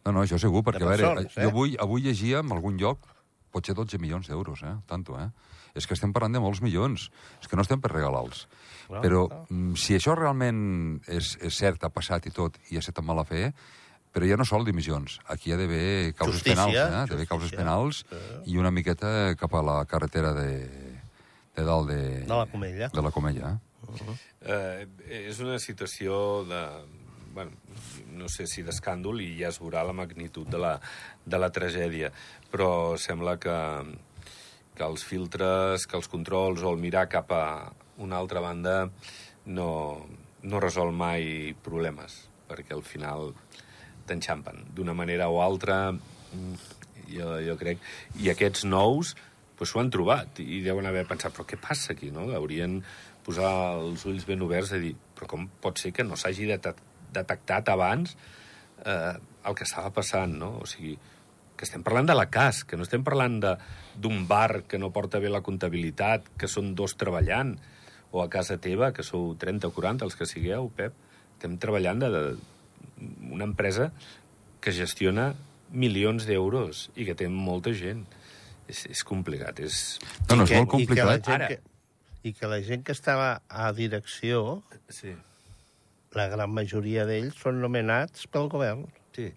No, 0.06 0.14
no, 0.14 0.24
això 0.24 0.40
segur, 0.42 0.64
perquè, 0.66 0.86
a 0.86 0.94
veure, 0.94 1.08
persones, 1.10 1.38
eh? 1.38 1.46
jo 1.46 1.54
avui, 1.54 1.76
avui 1.82 2.06
llegia 2.06 2.42
en 2.42 2.54
algun 2.54 2.78
lloc 2.82 3.10
potser 3.52 3.76
12 3.78 4.00
milions 4.02 4.30
d'euros, 4.30 4.64
eh? 4.64 4.76
Tanto, 4.88 5.18
eh? 5.20 5.28
És 5.76 5.88
que 5.88 5.96
estem 5.96 6.12
parlant 6.16 6.36
de 6.36 6.42
molts 6.44 6.62
milions. 6.64 7.10
És 7.40 7.48
que 7.48 7.60
no 7.60 7.64
estem 7.64 7.82
per 7.84 7.92
regalar-los. 7.94 8.46
Però 8.90 9.26
clar. 9.28 9.44
mm, 9.50 9.76
si 9.80 9.96
això 9.96 10.16
realment 10.18 11.02
és, 11.08 11.36
és 11.40 11.60
cert, 11.60 11.84
ha 11.84 11.92
passat 11.94 12.28
i 12.28 12.34
tot, 12.36 12.58
i 12.72 12.80
ha 12.80 12.84
estat 12.84 13.00
amb 13.00 13.12
mala 13.12 13.24
fe, 13.28 13.52
però 14.12 14.28
ja 14.28 14.38
no 14.38 14.46
sol 14.46 14.66
dimissions. 14.68 15.20
Aquí 15.32 15.50
hi 15.50 15.56
ha 15.56 15.60
d'haver 15.60 16.14
causes 16.20 16.42
Justícia, 16.42 16.56
penals, 16.60 16.78
eh? 16.78 17.02
Ha 17.02 17.06
d'haver 17.10 17.28
causes 17.30 17.52
justícia. 17.52 17.64
penals 17.64 18.04
i 18.46 18.58
una 18.60 18.72
miqueta 18.72 19.36
cap 19.40 19.56
a 19.56 19.64
la 19.66 19.78
carretera 19.86 20.34
de, 20.38 20.50
de 21.56 21.68
dalt 21.68 21.90
de... 21.90 22.02
De 22.28 22.34
la 22.36 22.48
Comella. 22.52 22.90
De 22.94 23.06
la 23.06 23.12
Comella, 23.12 23.54
eh? 23.56 24.18
Eh, 24.46 24.88
és 25.28 25.40
una 25.44 25.60
situació 25.60 26.44
de... 26.48 26.62
Bueno, 27.32 27.56
no 28.12 28.28
sé 28.28 28.44
si 28.52 28.60
d'escàndol 28.68 29.22
i 29.24 29.30
ja 29.40 29.48
es 29.54 29.60
veurà 29.62 29.86
la 29.88 29.96
magnitud 29.96 30.50
de 30.52 30.60
la, 30.60 30.74
de 31.24 31.40
la 31.40 31.48
tragèdia, 31.56 32.10
però 32.52 32.98
sembla 33.00 33.38
que, 33.40 33.56
que 34.76 34.84
els 34.84 35.06
filtres, 35.08 35.88
que 35.88 35.96
els 35.96 36.12
controls 36.12 36.60
o 36.60 36.74
el 36.74 36.82
mirar 36.84 37.06
cap 37.08 37.32
a 37.32 37.46
una 38.04 38.20
altra 38.20 38.44
banda 38.44 38.90
no, 39.46 39.70
no 40.44 40.60
resol 40.60 40.92
mai 40.92 41.56
problemes, 41.64 42.26
perquè 42.52 42.76
al 42.76 42.84
final 42.84 43.32
t'enxampen 44.12 44.68
d'una 44.76 44.96
manera 44.98 45.32
o 45.32 45.40
altra, 45.44 45.88
mm, 45.96 46.56
jo, 47.16 47.36
jo 47.48 47.58
crec. 47.60 47.80
I 48.22 48.32
aquests 48.34 48.68
nous 48.68 49.16
pues, 49.58 49.72
s'ho 49.72 49.82
han 49.82 49.92
trobat 49.94 50.42
i 50.44 50.62
deuen 50.66 50.88
haver 50.90 51.06
pensat, 51.10 51.34
però 51.36 51.48
què 51.48 51.60
passa 51.62 51.94
aquí, 51.96 52.12
no? 52.14 52.28
Haurien 52.36 52.80
posar 53.26 53.52
els 53.78 54.06
ulls 54.10 54.26
ben 54.28 54.42
oberts 54.42 54.74
i 54.74 54.82
dir, 54.82 54.96
però 55.18 55.30
com 55.30 55.48
pot 55.62 55.78
ser 55.78 55.92
que 55.94 56.06
no 56.08 56.18
s'hagi 56.18 56.48
detec- 56.50 56.82
detectat 57.14 57.70
abans 57.70 58.16
eh, 58.86 59.14
el 59.46 59.58
que 59.58 59.68
estava 59.68 59.92
passant, 59.94 60.34
no? 60.42 60.56
O 60.64 60.70
sigui, 60.70 60.96
que 61.58 61.68
estem 61.68 61.84
parlant 61.86 62.10
de 62.10 62.16
la 62.18 62.26
CAS, 62.34 62.64
que 62.66 62.78
no 62.80 62.88
estem 62.88 63.04
parlant 63.06 63.38
d'un 64.02 64.24
bar 64.26 64.64
que 64.66 64.80
no 64.82 64.90
porta 64.96 65.22
bé 65.22 65.30
la 65.30 65.44
comptabilitat, 65.46 66.32
que 66.42 66.50
són 66.50 66.74
dos 66.74 66.98
treballant, 66.98 67.54
o 68.12 68.24
a 68.24 68.30
casa 68.34 68.58
teva, 68.58 68.90
que 68.92 69.06
sou 69.06 69.36
30 69.40 69.70
o 69.70 69.76
40, 69.76 70.08
els 70.08 70.18
que 70.18 70.26
sigueu, 70.26 70.72
Pep, 70.76 70.98
estem 71.38 71.60
treballant 71.62 72.02
de, 72.02 72.10
de 72.10 72.24
una 73.32 73.44
empresa 73.46 73.92
que 74.62 74.72
gestiona 74.76 75.34
milions 75.72 76.26
d'euros 76.28 76.90
i 76.96 77.06
que 77.08 77.16
té 77.16 77.28
molta 77.32 77.74
gent. 77.74 78.06
És, 78.68 78.86
és 78.88 79.02
complicat, 79.04 79.60
és... 79.60 80.00
No, 80.30 80.38
no, 80.38 80.44
és 80.46 80.50
que- 80.52 80.62
molt 80.62 80.80
I 80.80 80.86
que, 80.88 80.96
la 81.04 81.18
complicat. 81.18 81.26
gent 81.26 81.36
Ara. 81.36 81.48
que, 81.48 81.60
I 82.24 82.34
que 82.38 82.48
la 82.48 82.60
gent 82.64 82.84
que 82.86 82.92
estava 82.96 83.42
a 83.50 83.72
direcció, 83.74 84.62
Sí, 84.88 85.12
la 86.14 86.28
gran 86.32 86.52
majoria 86.54 87.06
d'ells 87.08 87.36
són 87.42 87.60
nomenats 87.62 88.28
pel 88.32 88.48
govern. 88.52 88.86
sí, 89.16 89.32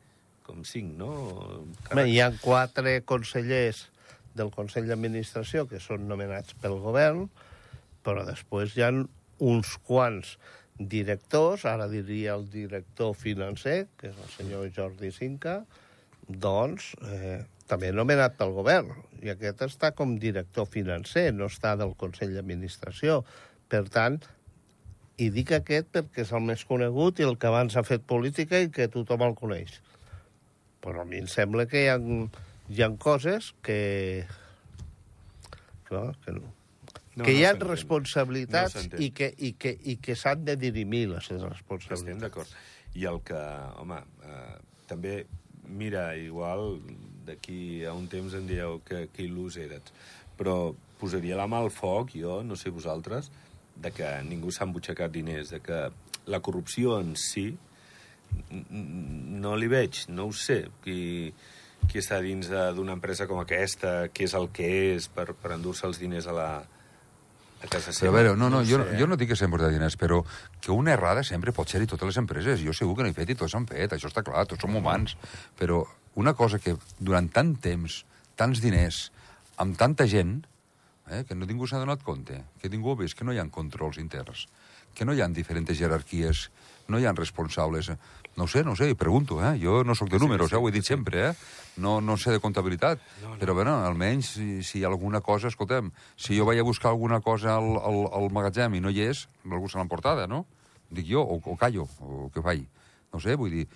com 0.45 0.63
cinc, 0.69 0.93
no? 0.99 1.09
Home, 1.91 2.05
hi 2.11 2.21
ha 2.21 2.31
quatre 2.43 3.01
consellers 3.09 3.89
del 4.35 4.51
Consell 4.53 4.87
d'Administració 4.87 5.65
que 5.71 5.81
són 5.81 6.07
nomenats 6.11 6.55
pel 6.61 6.77
govern, 6.83 7.29
però 8.05 8.27
després 8.27 8.77
hi 8.77 8.83
ha 8.83 8.91
uns 9.39 9.77
quants 9.87 10.37
directors, 10.79 11.65
ara 11.71 11.87
diria 11.89 12.35
el 12.35 12.49
director 12.51 13.15
financer, 13.15 13.87
que 13.99 14.11
és 14.11 14.19
el 14.19 14.31
senyor 14.35 14.71
Jordi 14.75 15.11
Cinca, 15.15 15.61
doncs 16.27 16.95
eh, 17.07 17.45
també 17.71 17.93
nomenat 17.95 18.37
pel 18.39 18.55
govern. 18.57 18.91
I 19.23 19.33
aquest 19.33 19.63
està 19.69 19.93
com 19.97 20.17
director 20.21 20.67
financer, 20.71 21.31
no 21.33 21.49
està 21.53 21.75
del 21.81 21.95
Consell 22.01 22.35
d'Administració. 22.35 23.23
Per 23.71 23.85
tant, 23.93 24.19
i 25.17 25.31
dic 25.31 25.53
aquest 25.55 25.93
perquè 25.95 26.25
és 26.25 26.33
el 26.35 26.43
més 26.43 26.65
conegut 26.67 27.21
i 27.21 27.29
el 27.29 27.39
que 27.39 27.51
abans 27.51 27.77
ha 27.77 27.85
fet 27.87 28.03
política 28.07 28.59
i 28.61 28.71
que 28.75 28.91
tothom 28.91 29.23
el 29.23 29.37
coneix. 29.39 29.79
Però 30.83 31.05
a 31.05 31.09
mi 31.09 31.23
em 31.23 31.31
sembla 31.31 31.69
que 31.71 31.85
hi 31.85 31.93
ha, 31.93 32.01
hi 32.69 32.83
ha 32.83 32.91
coses 32.99 33.53
que... 33.63 34.27
Clar, 35.89 36.11
que 36.25 36.35
no. 36.35 36.51
No, 37.17 37.25
que 37.25 37.33
no 37.33 37.39
hi 37.39 37.45
ha 37.47 37.53
responsabilitats 37.55 38.89
No 38.91 38.99
i 38.99 39.11
que, 39.15 39.29
i 39.39 39.53
que, 39.55 39.71
i 39.71 39.97
que 40.03 40.17
s'han 40.19 40.45
de 40.45 40.57
dirimir 40.59 41.07
les 41.13 41.29
Estem 41.31 41.47
responsabilitats. 41.47 42.21
d'acord. 42.25 42.55
I 42.95 43.07
el 43.11 43.21
que, 43.27 43.39
home, 43.83 44.01
eh, 44.27 44.57
també, 44.91 45.15
mira, 45.69 46.17
igual 46.19 46.81
d'aquí 47.27 47.85
a 47.87 47.95
un 47.95 48.09
temps 48.11 48.35
em 48.35 48.47
dieu 48.47 48.81
que, 48.87 49.07
que 49.15 49.25
il·lus 49.27 49.59
eres, 49.63 49.95
però 50.39 50.75
posaria 50.99 51.39
la 51.39 51.47
mà 51.51 51.63
al 51.63 51.71
foc, 51.71 52.15
jo, 52.19 52.43
no 52.43 52.59
sé 52.59 52.71
vosaltres, 52.75 53.31
de 53.77 53.91
que 53.95 54.11
ningú 54.27 54.51
s'ha 54.55 54.67
embutxacat 54.67 55.13
diners, 55.15 55.51
de 55.55 55.61
que 55.63 55.81
la 56.27 56.41
corrupció 56.41 56.99
en 57.01 57.15
si 57.19 57.53
no 58.71 59.55
li 59.57 59.69
veig, 59.71 60.05
no 60.11 60.29
ho 60.29 60.33
sé, 60.35 60.65
qui, 60.83 61.33
qui 61.87 62.01
està 62.01 62.21
dins 62.25 62.49
d'una 62.51 62.97
empresa 62.97 63.29
com 63.31 63.39
aquesta, 63.43 64.09
què 64.15 64.27
és 64.27 64.35
el 64.35 64.49
que 64.55 64.71
és 64.95 65.09
per, 65.13 65.33
per 65.39 65.55
endur-se 65.55 65.87
els 65.87 66.01
diners 66.03 66.27
a 66.31 66.35
la, 66.35 66.49
a 67.65 67.71
casa 67.73 67.91
Però 67.91 67.99
seva. 67.99 68.13
a 68.13 68.17
veure, 68.19 68.37
no, 68.39 68.51
no, 68.53 68.63
jo, 68.67 68.79
ho 68.81 68.87
sé, 68.87 68.99
jo 69.01 69.09
no 69.11 69.19
dic 69.21 69.33
que 69.33 69.39
sempre 69.41 69.63
de 69.65 69.73
diners, 69.75 69.97
però 70.01 70.21
que 70.61 70.73
una 70.73 70.95
errada 70.95 71.25
sempre 71.27 71.53
pot 71.57 71.71
ser-hi 71.73 71.89
totes 71.91 72.13
les 72.13 72.21
empreses. 72.21 72.63
Jo 72.65 72.77
segur 72.77 72.97
que 72.99 73.07
no 73.07 73.13
he 73.13 73.17
fet 73.17 73.33
i 73.33 73.39
tots 73.41 73.57
han 73.57 73.67
fet, 73.71 73.97
això 73.97 74.11
està 74.13 74.25
clar, 74.27 74.47
tots 74.51 74.65
som 74.65 74.77
humans. 74.77 75.17
Però 75.59 75.83
una 76.21 76.35
cosa 76.39 76.61
que 76.63 76.77
durant 77.01 77.29
tant 77.33 77.55
temps, 77.65 78.03
tants 78.39 78.61
diners, 78.63 79.09
amb 79.63 79.79
tanta 79.79 80.07
gent, 80.11 80.43
eh, 81.11 81.25
que 81.29 81.35
no 81.35 81.49
ningú 81.49 81.67
s'ha 81.67 81.81
donat 81.83 82.03
compte, 82.05 82.41
que 82.61 82.71
ningú 82.73 82.93
ha 82.93 83.01
vist 83.01 83.19
que 83.19 83.25
no 83.27 83.35
hi 83.35 83.41
ha 83.43 83.49
controls 83.51 83.99
interns, 84.03 84.47
que 84.95 85.05
no 85.05 85.15
hi 85.15 85.21
ha 85.21 85.29
diferents 85.29 85.75
jerarquies, 85.79 86.49
no 86.89 86.99
hi 87.01 87.07
ha 87.07 87.13
responsables. 87.13 87.91
No 88.37 88.49
sé, 88.51 88.65
no 88.67 88.75
sé, 88.75 88.89
i 88.91 88.97
pregunto, 88.99 89.39
eh? 89.45 89.53
Jo 89.63 89.85
no 89.87 89.95
sóc 89.95 90.09
de 90.11 90.19
números, 90.19 90.51
eh? 90.53 90.57
ho 90.59 90.69
he 90.69 90.73
dit 90.75 90.85
sempre, 90.85 91.29
eh? 91.29 91.35
No, 91.79 92.01
no 92.01 92.17
sé 92.19 92.33
de 92.35 92.41
comptabilitat, 92.43 92.99
No, 93.23 93.29
no. 93.35 93.39
però 93.39 93.55
bueno, 93.55 93.77
almenys 93.87 94.33
si, 94.35 94.63
si 94.67 94.81
hi 94.81 94.85
ha 94.85 94.89
alguna 94.91 95.21
cosa, 95.21 95.49
escoltem, 95.49 95.93
si 96.17 96.37
jo 96.39 96.45
vaig 96.47 96.59
a 96.59 96.67
buscar 96.67 96.91
alguna 96.91 97.21
cosa 97.21 97.55
al, 97.55 97.77
al, 97.79 98.01
al 98.11 98.31
magatzem 98.35 98.75
i 98.75 98.81
no 98.83 98.91
hi 98.91 99.05
és, 99.07 99.29
algú 99.47 99.69
se 99.71 99.79
l'ha 99.79 99.87
emportada, 99.87 100.27
no? 100.27 100.45
Dic 100.91 101.07
jo, 101.07 101.23
o, 101.23 101.39
o 101.39 101.57
callo, 101.57 101.87
o 102.03 102.27
què 102.35 102.43
faig? 102.43 102.67
No 103.15 103.21
sé, 103.23 103.37
vull 103.39 103.55
dir, 103.55 103.69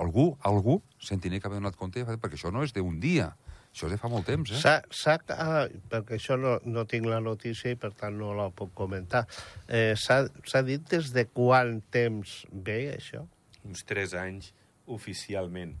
algú, 0.00 0.30
algú 0.40 0.80
se'n 0.98 1.20
tenia 1.20 1.40
que 1.40 1.48
haver 1.50 1.60
donat 1.60 1.76
compte, 1.76 2.04
perquè 2.08 2.38
això 2.40 2.48
no 2.52 2.64
és 2.64 2.72
d'un 2.72 2.96
dia, 3.00 3.34
això 3.76 3.90
és 3.90 3.92
de 3.92 3.98
fa 4.00 4.08
molt 4.08 4.24
temps, 4.24 4.50
eh? 4.56 4.60
S'ha, 4.88 5.18
ah, 5.36 5.66
perquè 5.92 6.16
això 6.16 6.38
no, 6.40 6.54
no 6.64 6.86
tinc 6.88 7.04
la 7.10 7.20
notícia 7.20 7.74
i 7.74 7.76
per 7.76 7.90
tant 7.92 8.16
no 8.16 8.32
la 8.32 8.48
puc 8.48 8.72
comentar. 8.74 9.26
Eh, 9.68 9.92
s'ha, 10.00 10.62
dit 10.64 10.80
des 10.88 11.12
de 11.12 11.26
quant 11.28 11.76
temps 11.92 12.38
ve 12.50 12.94
això? 12.96 13.26
Uns 13.68 13.84
3 13.84 14.14
anys 14.24 14.54
oficialment. 14.88 15.76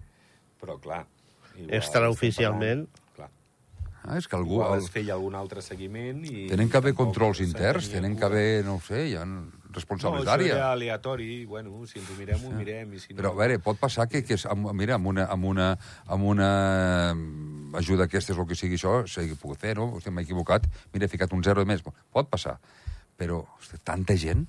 Però, 0.60 0.76
clar... 0.82 1.06
Extraoficialment. 1.56 2.84
Clar. 3.16 3.30
Ah, 4.04 4.18
és 4.18 4.26
que 4.28 4.36
algú... 4.36 4.58
Igual 4.60 4.82
es 4.82 4.90
feia 4.92 5.14
algun 5.16 5.34
altre 5.38 5.62
seguiment 5.64 6.20
i... 6.28 6.50
tenen 6.50 6.68
que 6.68 6.76
haver 6.76 6.92
controls 6.98 7.40
interns, 7.40 7.88
tenen 7.88 8.18
que 8.18 8.28
haver, 8.28 8.64
no 8.66 8.76
ho 8.76 8.82
sé, 8.84 9.06
hi 9.08 9.16
ha 9.16 9.24
No, 9.24 9.46
responsables 9.72 10.22
això 10.22 10.30
d'àrea. 10.30 10.54
era 10.54 10.68
aleatori, 10.72 11.44
bueno, 11.48 11.80
si 11.88 11.98
ens 12.00 12.12
ho 12.12 12.14
mirem, 12.20 12.44
ho 12.44 12.52
mirem, 12.56 12.92
i 12.92 13.00
si 13.00 13.14
no... 13.14 13.18
Però, 13.22 13.32
a 13.32 13.40
veure, 13.40 13.58
pot 13.64 13.80
passar 13.80 14.06
que, 14.08 14.22
que 14.24 14.36
és- 14.36 14.46
amb, 14.52 14.68
mira, 14.76 14.96
amb 15.00 15.08
una, 15.14 15.26
amb 15.32 15.48
una, 15.48 15.66
amb 16.06 16.28
una 16.34 16.50
ajuda 17.74 18.04
aquesta 18.04 18.32
és 18.32 18.38
el 18.38 18.46
que 18.46 18.54
sigui 18.58 18.76
això, 18.78 19.06
s'hagi 19.06 19.34
pogut 19.40 19.58
fer, 19.60 19.74
no? 19.76 19.88
Hòstia, 19.96 20.12
m'he 20.12 20.22
equivocat, 20.22 20.66
mira, 20.94 21.06
he 21.06 21.08
ficat 21.08 21.32
un 21.32 21.42
zero 21.42 21.60
de 21.64 21.66
més. 21.66 21.82
Pot 21.82 22.28
passar. 22.30 22.58
Però, 23.16 23.42
hosti, 23.58 23.78
tanta 23.84 24.14
gent 24.16 24.46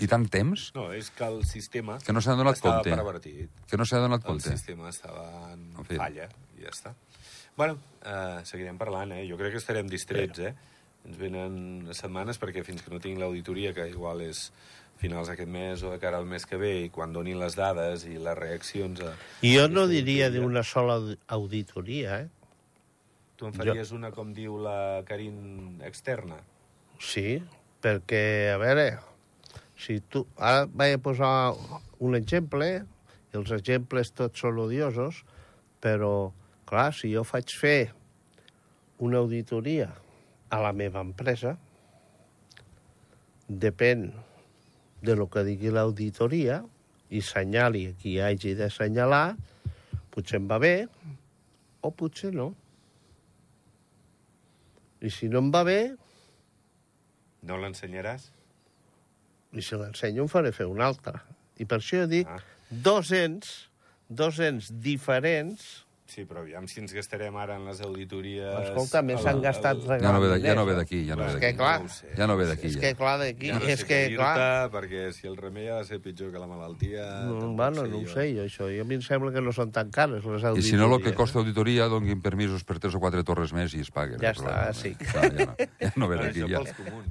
i 0.00 0.06
tant 0.06 0.22
temps 0.30 0.68
No, 0.74 0.92
és 0.94 1.10
que 1.10 1.24
el 1.26 1.44
sistema... 1.44 1.98
Que 1.98 2.12
no 2.14 2.20
s'han 2.22 2.38
donat 2.38 2.54
estava 2.56 2.76
compte. 2.78 2.90
pervertit. 2.96 3.50
que 3.68 3.76
no 3.76 3.84
s'ha 3.84 3.98
donat 3.98 4.20
El 4.22 4.26
compte. 4.26 4.50
sistema 4.50 4.88
estava 4.88 5.52
en, 5.52 5.64
En 5.78 5.84
fi. 5.84 5.96
falla, 5.96 6.28
i 6.58 6.62
ja 6.62 6.70
està. 6.70 6.94
Bueno, 7.56 7.76
eh, 8.06 8.40
seguirem 8.44 8.78
parlant, 8.78 9.12
eh? 9.12 9.24
Jo 9.28 9.36
crec 9.36 9.52
que 9.52 9.58
estarem 9.58 9.88
distrets, 9.90 10.38
eh? 10.38 10.54
Ens 11.04 11.16
venen 11.18 11.88
setmanes, 11.92 12.38
perquè 12.38 12.62
fins 12.64 12.82
que 12.82 12.90
no 12.94 13.00
tinc 13.00 13.18
l'auditoria, 13.18 13.74
que 13.74 13.88
igual 13.90 14.20
és 14.22 14.50
finals 15.00 15.28
d'aquest 15.28 15.48
mes 15.48 15.82
o 15.82 15.90
de 15.90 15.98
cara 15.98 16.18
al 16.20 16.26
mes 16.28 16.44
que 16.46 16.56
ve, 16.60 16.84
i 16.84 16.90
quan 16.92 17.12
donin 17.12 17.38
les 17.40 17.56
dades 17.56 18.04
i 18.04 18.18
les 18.20 18.36
reaccions... 18.38 19.00
A, 19.00 19.14
I 19.42 19.54
jo 19.56 19.66
no 19.68 19.86
diria 19.88 20.30
d'una 20.30 20.62
sola 20.62 20.98
audi- 21.00 21.18
auditoria, 21.26 22.20
eh? 22.20 22.28
Tu 23.40 23.46
en 23.48 23.54
faries 23.56 23.88
una, 23.96 24.10
com 24.12 24.34
diu 24.36 24.58
la 24.60 25.00
Carin, 25.08 25.78
externa? 25.88 26.36
Sí, 27.00 27.38
perquè, 27.80 28.52
a 28.52 28.58
veure, 28.60 28.84
si 29.80 29.96
tu... 30.12 30.26
Ara 30.36 30.66
vaig 30.68 30.98
a 30.98 31.00
posar 31.00 31.30
un 32.04 32.18
exemple, 32.18 32.68
els 33.32 33.54
exemples 33.56 34.12
tots 34.12 34.44
són 34.44 34.60
odiosos, 34.60 35.22
però, 35.80 36.12
clar, 36.68 36.90
si 36.92 37.14
jo 37.14 37.24
faig 37.24 37.56
fer 37.56 37.94
una 39.00 39.24
auditoria 39.24 39.88
a 40.52 40.60
la 40.60 40.76
meva 40.76 41.00
empresa, 41.00 41.56
depèn 43.48 44.10
de 45.00 45.16
lo 45.16 45.30
que 45.32 45.48
digui 45.48 45.72
l'auditoria 45.72 46.60
i 47.08 47.24
senyali 47.24 47.86
qui 48.02 48.18
hagi 48.20 48.52
de 48.58 48.68
senyalar, 48.68 49.38
potser 50.12 50.44
em 50.44 50.50
va 50.50 50.60
bé 50.60 50.74
o 51.80 51.88
potser 51.88 52.36
no. 52.36 52.52
I 55.00 55.10
si 55.10 55.28
no 55.32 55.38
em 55.44 55.50
va 55.54 55.62
bé, 55.64 55.80
No 57.42 57.56
l'ensenyaràs? 57.56 58.26
i 59.56 59.62
si 59.64 59.74
l'ensenyo 59.74 60.22
em 60.26 60.28
faré 60.28 60.52
fer 60.52 60.66
un 60.68 60.80
altre. 60.84 61.18
I 61.58 61.64
per 61.64 61.78
això 61.80 62.02
jo 62.02 62.06
dic 62.10 62.28
Ah. 62.28 62.38
dos 62.70 63.10
ens, 63.16 63.68
dos 64.08 64.38
ens 64.40 64.68
diferents, 64.70 65.84
Sí, 66.10 66.24
però 66.26 66.40
aviam 66.42 66.66
si 66.66 66.80
ens 66.82 66.90
gastarem 66.92 67.36
ara 67.38 67.54
en 67.56 67.64
les 67.68 67.80
auditories... 67.86 68.42
escolta, 68.66 69.00
més 69.06 69.20
s'han 69.22 69.40
gastat 69.44 69.78
el- 69.78 70.00
Ja 70.02 70.10
no 70.12 70.20
ve, 70.20 70.28
de- 70.32 70.40
ja 70.42 70.54
no 70.58 70.64
ve 70.66 70.74
d'aquí, 70.74 71.04
ja 71.06 71.14
no 71.14 71.22
ve 71.22 71.28
És 71.30 71.36
que, 71.36 71.46
d'aquí. 71.52 71.56
clar, 71.60 71.82
no. 71.84 72.16
Ja 72.18 72.26
no 72.26 72.36
ve 72.36 72.46
d'aquí, 72.48 72.66
És 72.66 72.74
ja. 72.74 72.80
que, 72.80 72.90
clar, 72.98 73.12
d'aquí, 73.20 73.46
Ja 73.52 73.58
no 73.60 73.68
és 73.70 73.84
que, 73.86 73.98
clar... 74.16 74.70
perquè 74.74 75.12
si 75.14 75.28
el 75.30 75.36
remei 75.38 75.68
ha 75.70 75.76
de 75.78 75.84
ser 75.84 76.00
pitjor 76.02 76.32
que 76.34 76.38
la 76.42 76.48
malaltia... 76.50 77.04
No, 77.28 77.38
tampoc 77.38 77.56
bueno, 77.56 77.86
no 77.86 77.98
ho 77.98 78.02
jo. 78.02 78.12
sé, 78.14 78.26
jo, 78.34 78.42
això. 78.48 78.66
I 78.74 78.80
a 78.80 78.84
mi 78.84 78.98
em 78.98 79.02
sembla 79.06 79.30
que 79.32 79.40
no 79.40 79.52
són 79.54 79.70
tan 79.70 79.90
cares, 79.94 80.24
les 80.24 80.42
I 80.42 80.46
auditories. 80.50 80.66
si 80.70 80.76
no, 80.76 80.90
el 80.96 81.02
que 81.02 81.14
costa 81.14 81.38
auditoria, 81.38 81.86
donguin 81.86 82.20
permisos 82.20 82.64
per 82.64 82.80
tres 82.82 82.94
o 82.94 83.00
quatre 83.00 83.22
torres 83.22 83.52
més 83.54 83.72
i 83.78 83.80
es 83.86 83.90
paguen. 83.94 84.18
Ja 84.20 84.30
el 84.34 84.36
està, 84.36 84.50
problema. 84.50 84.74
sí. 84.74 84.94
Clar, 84.98 85.30
ja, 85.30 85.46
no, 85.46 85.54
ja 85.80 85.92
no 85.96 86.08
ve 86.08 86.16
Bueno, 86.16 86.26
d'aquí, 86.26 86.40
ja. 86.50 86.60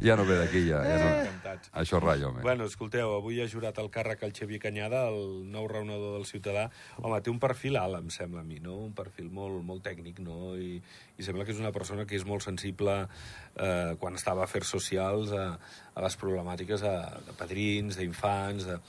Ja 0.04 0.16
no 0.20 0.26
ve 0.26 0.36
d'aquí, 0.44 0.66
ja. 0.68 0.84
ja 0.84 0.98
no. 1.00 1.56
Això 1.80 2.00
ratlla, 2.04 2.28
home. 2.30 2.42
Bueno, 2.44 2.66
escolteu, 2.66 3.16
avui 3.16 3.40
ha 3.42 3.48
jurat 3.48 3.78
el 3.80 3.90
càrrec 3.90 4.24
el 4.28 4.34
Xavier 4.36 4.60
Canyada, 4.60 5.08
el 5.10 5.46
nou 5.50 5.68
raonador 5.72 6.18
del 6.18 6.26
Ciutadà. 6.26 6.70
Home, 7.02 7.22
té 7.22 7.30
un 7.32 7.40
perfil 7.40 7.78
alt, 7.80 7.96
em 8.00 8.10
sembla 8.10 8.42
a 8.42 8.44
mi, 8.44 8.60
no? 8.60 8.89
Un 8.90 8.96
perfil 8.98 9.30
molt, 9.34 9.62
molt 9.66 9.86
tècnic, 9.86 10.20
no? 10.26 10.56
I, 10.58 10.80
I 11.18 11.26
sembla 11.26 11.46
que 11.46 11.54
és 11.56 11.62
una 11.62 11.74
persona 11.76 12.08
que 12.10 12.18
és 12.18 12.26
molt 12.28 12.46
sensible 12.46 12.98
eh, 13.06 13.96
quan 14.02 14.18
estava 14.18 14.44
a 14.44 14.50
afers 14.50 14.74
socials 14.76 15.34
a, 15.38 15.48
a 15.94 16.06
les 16.06 16.20
problemàtiques 16.20 16.84
de, 16.86 16.96
de 17.30 17.38
padrins, 17.40 18.00
d'infants, 18.00 18.68
de, 18.70 18.80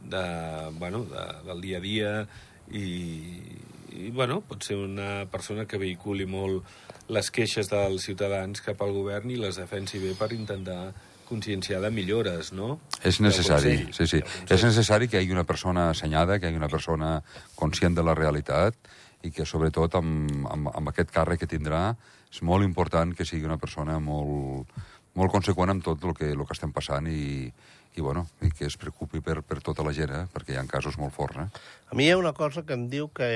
de, 0.00 0.26
bueno, 0.80 1.04
de, 1.10 1.26
del 1.46 1.64
dia 1.64 1.78
a 1.78 1.84
dia 1.84 2.12
i, 2.72 2.86
i 3.96 4.10
bueno, 4.10 4.40
pot 4.46 4.64
ser 4.66 4.76
una 4.76 5.26
persona 5.30 5.66
que 5.66 5.80
vehiculi 5.80 6.26
molt 6.28 6.66
les 7.12 7.30
queixes 7.30 7.70
dels 7.70 8.06
ciutadans 8.08 8.62
cap 8.64 8.82
al 8.82 8.94
govern 8.96 9.30
i 9.30 9.38
les 9.40 9.58
defensi 9.60 10.02
bé 10.02 10.14
per 10.18 10.32
intentar 10.34 10.92
conscienciar 11.26 11.80
de 11.82 11.90
millores, 11.90 12.52
no? 12.54 12.76
És 13.02 13.18
necessari, 13.20 13.88
sí, 13.94 14.06
sí. 14.06 14.20
És 14.46 14.62
necessari 14.62 15.08
que 15.10 15.18
hi 15.18 15.24
hagi 15.24 15.34
una 15.34 15.46
persona 15.46 15.88
assenyada, 15.90 16.38
que 16.38 16.46
hi 16.46 16.52
hagi 16.52 16.60
una 16.60 16.70
persona 16.70 17.16
conscient 17.58 17.98
de 17.98 18.04
la 18.06 18.14
realitat 18.14 18.78
i 19.26 19.32
que, 19.34 19.46
sobretot, 19.48 19.98
amb, 19.98 20.30
amb, 20.52 20.70
amb 20.72 20.92
aquest 20.92 21.10
càrrec 21.14 21.42
que 21.42 21.50
tindrà, 21.50 21.90
és 22.30 22.42
molt 22.46 22.66
important 22.66 23.14
que 23.16 23.26
sigui 23.28 23.48
una 23.48 23.58
persona 23.60 23.98
molt, 24.02 24.70
molt 25.18 25.32
conseqüent 25.34 25.72
amb 25.72 25.84
tot 25.84 26.04
el 26.04 26.14
que, 26.16 26.30
el 26.34 26.44
que 26.44 26.56
estem 26.56 26.72
passant 26.76 27.08
i, 27.10 27.48
i, 27.96 28.04
bueno, 28.04 28.26
i 28.44 28.52
que 28.52 28.68
es 28.68 28.76
preocupi 28.80 29.22
per, 29.24 29.40
per 29.46 29.62
tota 29.64 29.84
la 29.86 29.94
gent, 29.96 30.12
eh? 30.12 30.24
perquè 30.32 30.54
hi 30.54 30.60
ha 30.60 30.66
casos 30.70 30.98
molt 31.00 31.14
forts. 31.16 31.40
Eh? 31.40 31.64
A 31.90 31.98
mi 31.98 32.06
hi 32.06 32.12
ha 32.12 32.20
una 32.20 32.34
cosa 32.36 32.64
que 32.66 32.76
em 32.76 32.86
diu 32.92 33.08
que, 33.08 33.30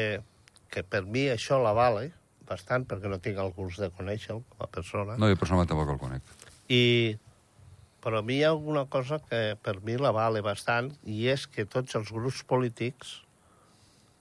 que 0.70 0.84
per 0.84 1.06
mi 1.06 1.26
això 1.32 1.60
la 1.62 1.72
vale 1.76 2.10
bastant, 2.50 2.84
perquè 2.90 3.08
no 3.10 3.20
tinc 3.22 3.38
el 3.38 3.52
gust 3.56 3.80
de 3.80 3.90
conèixer-lo 3.94 4.42
com 4.52 4.66
a 4.66 4.70
persona. 4.70 5.16
No, 5.16 5.30
jo 5.30 5.38
personalment 5.38 5.70
tampoc 5.70 5.94
el 5.94 6.00
conec. 6.02 6.36
I, 6.70 6.82
però 8.02 8.20
a 8.20 8.26
mi 8.26 8.40
hi 8.40 8.44
ha 8.44 8.52
alguna 8.52 8.84
cosa 8.90 9.20
que 9.22 9.56
per 9.62 9.78
mi 9.86 9.96
la 10.00 10.12
vale 10.14 10.42
bastant, 10.44 10.90
i 11.06 11.28
és 11.32 11.46
que 11.46 11.66
tots 11.68 11.96
els 11.98 12.12
grups 12.12 12.42
polítics 12.50 13.20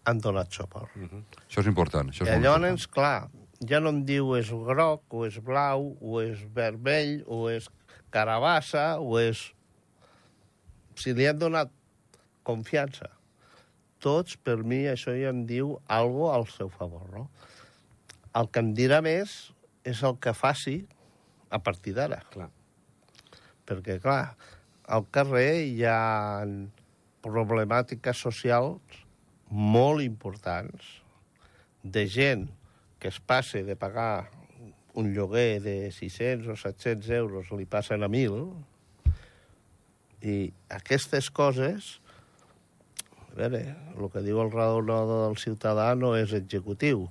han 0.10 0.22
donat 0.24 0.52
suport. 0.54 0.96
Mhm. 0.96 1.24
Això 1.46 1.62
és 1.64 1.70
important. 1.70 2.10
Això 2.10 2.26
és 2.26 2.34
I 2.36 2.42
llavors, 2.44 2.88
clar, 2.88 3.30
ja 3.68 3.80
no 3.84 3.94
em 3.94 4.04
diu 4.08 4.36
és 4.38 4.50
groc, 4.50 5.04
o 5.14 5.26
és 5.28 5.40
blau, 5.44 5.96
o 6.02 6.22
és 6.24 6.42
vermell, 6.56 7.24
o 7.28 7.48
és 7.52 7.70
carabassa, 8.14 9.00
o 9.00 9.20
és... 9.20 9.50
Si 11.00 11.14
li 11.16 11.28
han 11.30 11.40
donat 11.40 11.72
confiança, 12.44 13.08
tots, 14.04 14.36
per 14.36 14.58
mi, 14.64 14.84
això 14.90 15.14
ja 15.16 15.32
em 15.32 15.46
diu 15.48 15.78
algo 15.88 16.32
al 16.34 16.48
seu 16.52 16.72
favor, 16.72 17.06
no? 17.14 17.28
El 18.36 18.50
que 18.52 18.64
em 18.64 18.74
dirà 18.76 19.00
més 19.04 19.52
és 19.88 20.02
el 20.04 20.18
que 20.22 20.34
faci 20.36 20.82
a 21.50 21.60
partir 21.64 21.96
d'ara. 21.98 22.22
Clar. 22.34 22.50
Perquè, 23.68 24.00
clar, 24.04 24.36
al 24.88 25.06
carrer 25.14 25.66
hi 25.68 25.84
ha 25.86 26.44
problemàtiques 27.26 28.20
socials 28.28 29.04
molt 29.50 30.02
importants 30.06 31.02
de 31.84 32.08
gent 32.08 32.50
que 33.00 33.08
es 33.10 33.20
passe 33.20 33.64
de 33.64 33.76
pagar 33.80 34.30
un 34.94 35.14
lloguer 35.14 35.62
de 35.64 35.92
600 35.92 36.48
o 36.52 36.56
700 36.58 37.10
euros 37.16 37.52
li 37.56 37.66
passen 37.66 38.04
a 38.04 38.10
1.000 38.12 38.52
i 40.28 40.52
aquestes 40.76 41.30
coses 41.32 42.00
a 43.30 43.36
veure, 43.38 43.62
el 43.96 44.10
que 44.12 44.22
diu 44.26 44.42
el 44.42 44.52
raonador 44.52 45.28
del 45.28 45.38
ciutadà 45.40 45.94
no 45.96 46.16
és 46.18 46.34
executiu, 46.36 47.06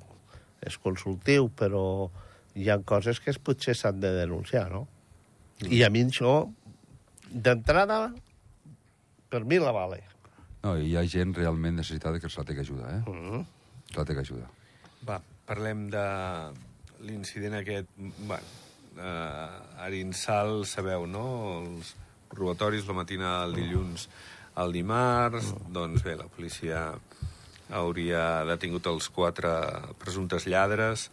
és 0.60 0.76
consultiu, 0.82 1.48
però 1.48 2.10
hi 2.58 2.68
ha 2.68 2.78
coses 2.82 3.20
que 3.22 3.32
potser 3.38 3.76
s'han 3.78 4.00
de 4.02 4.10
denunciar, 4.16 4.66
no? 4.72 4.86
I 5.62 5.82
a 5.86 5.90
mi 5.90 6.02
això, 6.04 6.50
d'entrada, 7.30 8.12
per 9.30 9.44
mi 9.44 9.58
la 9.62 9.72
vale. 9.74 10.02
No, 10.62 10.74
hi 10.76 10.96
ha 10.98 11.04
gent 11.06 11.34
realment 11.36 11.78
necessitada 11.78 12.20
que 12.20 12.28
se 12.28 12.40
la 12.40 12.46
té 12.48 12.54
que 12.54 12.64
ajudar, 12.66 12.94
eh? 12.94 13.02
Mm 13.06 13.20
-hmm. 13.24 13.44
Se 13.92 13.98
la 13.98 14.04
té 14.04 14.14
que 14.14 14.20
ajudar. 14.20 14.50
Va, 15.08 15.20
parlem 15.46 15.88
de 15.90 16.06
l'incident 17.00 17.54
aquest... 17.54 17.88
Bueno, 17.96 18.46
eh, 18.98 19.84
Arinsal, 19.86 20.66
sabeu, 20.66 21.06
no? 21.06 21.62
Els 21.62 21.94
robatoris 22.30 22.86
la 22.86 22.94
matina 22.94 23.40
del 23.40 23.54
dilluns 23.54 24.08
al 24.54 24.72
dimarts, 24.72 25.54
doncs 25.70 26.02
bé, 26.02 26.16
la 26.16 26.26
policia 26.26 26.92
hauria 27.70 28.44
detingut 28.48 28.86
els 28.86 29.08
quatre 29.08 29.50
presumptes 30.00 30.46
lladres 30.46 31.10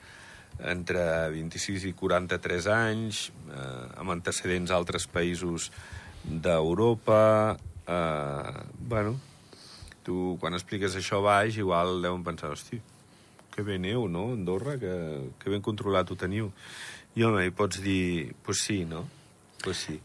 entre 0.60 1.30
26 1.36 1.86
i 1.90 1.94
43 1.94 2.68
anys, 2.72 3.30
eh, 3.52 4.00
amb 4.00 4.16
antecedents 4.16 4.72
a 4.72 4.76
altres 4.80 5.08
països 5.08 5.72
d'Europa. 6.24 7.58
Eh, 7.86 8.64
bueno, 8.80 9.20
tu 10.06 10.36
quan 10.42 10.54
expliques 10.58 10.96
això 10.96 11.22
baix, 11.26 11.58
igual 11.58 12.00
deuen 12.04 12.24
pensar, 12.24 12.52
hosti, 12.54 12.80
que 13.56 13.64
bé 13.66 13.80
aneu, 13.80 14.08
no?, 14.12 14.28
Andorra, 14.36 14.78
que, 14.82 14.94
que 15.42 15.52
ben 15.52 15.64
controlat 15.66 16.12
ho 16.12 16.20
teniu. 16.20 16.52
I 17.16 17.24
home, 17.24 17.46
hi 17.48 17.54
pots 17.56 17.80
dir, 17.82 18.34
pues 18.44 18.62
sí, 18.68 18.84
no? 18.86 19.06
Pues 19.64 19.86
sí. 19.88 20.00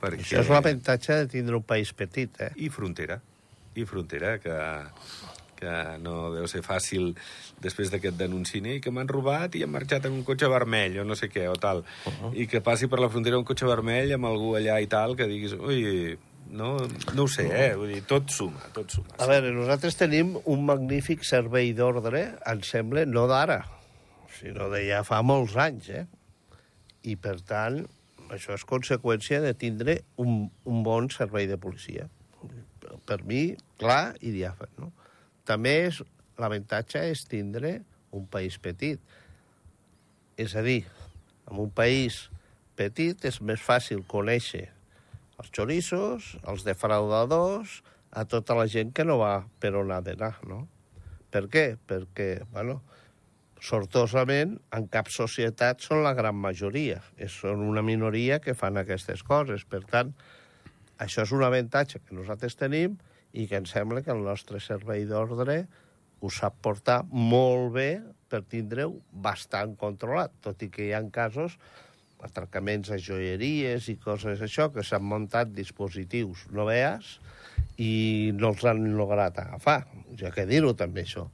Perquè... 0.00 0.24
Això 0.24 0.40
és 0.42 0.50
l'avantatge 0.50 1.20
de 1.22 1.28
tindre 1.30 1.60
un 1.60 1.66
país 1.66 1.92
petit, 1.94 2.40
eh? 2.42 2.50
I 2.58 2.70
frontera. 2.74 3.20
I 3.78 3.84
frontera, 3.86 4.34
que, 4.42 4.56
que 5.60 5.74
no 6.02 6.32
deu 6.34 6.48
ser 6.50 6.64
fàcil 6.66 7.12
després 7.62 7.92
d'aquest 7.92 8.16
denunci, 8.18 8.58
i 8.64 8.80
que 8.82 8.90
m'han 8.90 9.10
robat 9.12 9.54
i 9.54 9.62
han 9.62 9.70
marxat 9.70 10.08
en 10.08 10.16
un 10.16 10.24
cotxe 10.26 10.48
vermell 10.50 10.98
o 11.02 11.06
no 11.06 11.14
sé 11.18 11.30
què, 11.30 11.46
o 11.52 11.54
tal. 11.54 11.84
Uh 12.08 12.12
-huh. 12.12 12.32
I 12.34 12.48
que 12.50 12.60
passi 12.60 12.88
per 12.88 12.98
la 12.98 13.10
frontera 13.12 13.38
un 13.38 13.44
cotxe 13.44 13.66
vermell 13.68 14.12
amb 14.12 14.26
algú 14.26 14.56
allà 14.56 14.80
i 14.82 14.88
tal, 14.88 15.14
que 15.16 15.28
diguis, 15.28 15.52
ui, 15.52 16.18
no, 16.50 16.76
no 17.14 17.24
ho 17.24 17.30
sé, 17.30 17.46
eh? 17.46 17.74
Vull 17.78 17.92
dir, 17.94 18.00
tot 18.10 18.32
suma, 18.34 18.62
tot 18.74 18.90
suma. 18.90 19.14
A 19.22 19.28
veure, 19.30 19.52
nosaltres 19.54 19.98
tenim 19.98 20.32
un 20.50 20.64
magnífic 20.66 21.22
servei 21.26 21.70
d'ordre, 21.78 22.24
em 22.50 22.64
sembla, 22.66 23.04
no 23.06 23.28
d'ara, 23.30 23.60
sinó 24.34 24.66
de 24.72 24.82
ja 24.88 25.04
fa 25.06 25.20
molts 25.22 25.54
anys, 25.60 25.90
eh? 25.94 26.06
I, 27.06 27.14
per 27.22 27.36
tant, 27.46 27.84
això 28.34 28.56
és 28.56 28.66
conseqüència 28.66 29.38
de 29.44 29.52
tindre 29.58 30.00
un, 30.20 30.48
un 30.66 30.82
bon 30.86 31.06
servei 31.14 31.46
de 31.50 31.58
policia. 31.60 32.08
Per 33.06 33.20
mi, 33.26 33.54
clar 33.78 34.16
i 34.18 34.34
diàfan, 34.34 34.74
no? 34.82 34.90
També 35.46 35.76
és, 35.86 36.02
l'avantatge 36.40 37.04
és 37.12 37.24
tindre 37.30 37.78
un 38.16 38.26
país 38.30 38.58
petit. 38.58 38.98
És 40.40 40.58
a 40.58 40.66
dir, 40.66 40.82
en 41.46 41.62
un 41.62 41.70
país 41.70 42.24
petit 42.78 43.24
és 43.28 43.40
més 43.44 43.62
fàcil 43.62 44.02
conèixer 44.08 44.66
els 45.40 45.50
xorissos, 45.56 46.34
els 46.48 46.64
defraudadors, 46.66 47.80
a 48.10 48.26
tota 48.28 48.56
la 48.58 48.66
gent 48.68 48.92
que 48.92 49.06
no 49.06 49.20
va 49.20 49.34
per 49.62 49.74
on 49.78 49.92
ha 49.94 50.00
d'anar, 50.04 50.34
no? 50.50 50.64
Per 51.30 51.46
què? 51.50 51.64
Perquè, 51.86 52.42
bueno, 52.50 52.80
sortosament, 53.62 54.56
en 54.74 54.88
cap 54.92 55.10
societat 55.12 55.84
són 55.84 56.02
la 56.04 56.14
gran 56.18 56.36
majoria. 56.36 56.98
Són 57.30 57.62
una 57.66 57.84
minoria 57.86 58.40
que 58.42 58.56
fan 58.58 58.80
aquestes 58.80 59.22
coses. 59.26 59.66
Per 59.68 59.84
tant, 59.90 60.10
això 60.98 61.22
és 61.26 61.34
un 61.36 61.44
avantatge 61.46 62.02
que 62.02 62.16
nosaltres 62.16 62.58
tenim 62.58 62.98
i 63.32 63.46
que 63.46 63.60
em 63.60 63.68
sembla 63.68 64.02
que 64.02 64.12
el 64.12 64.24
nostre 64.26 64.58
servei 64.64 65.06
d'ordre 65.06 65.62
ho 66.20 66.32
sap 66.34 66.58
portar 66.64 67.04
molt 67.12 67.70
bé 67.76 67.90
per 68.30 68.42
tindre-ho 68.42 68.98
bastant 69.12 69.76
controlat, 69.78 70.34
tot 70.44 70.60
i 70.62 70.68
que 70.72 70.88
hi 70.88 70.92
ha 70.92 71.00
casos 71.14 71.56
atracaments 72.26 72.90
a 72.90 72.98
joieries 73.00 73.88
i 73.92 73.96
coses 74.00 74.42
això, 74.44 74.70
que 74.74 74.84
s'han 74.86 75.06
muntat 75.06 75.52
dispositius 75.56 76.46
no 76.54 76.66
veas 76.68 77.18
i 77.80 78.32
no 78.36 78.52
els 78.52 78.66
han 78.68 78.84
lograt 78.98 79.38
agafar. 79.40 79.80
Ja 80.20 80.32
que 80.34 80.46
dir-ho 80.48 80.74
també, 80.76 81.06
això. 81.06 81.28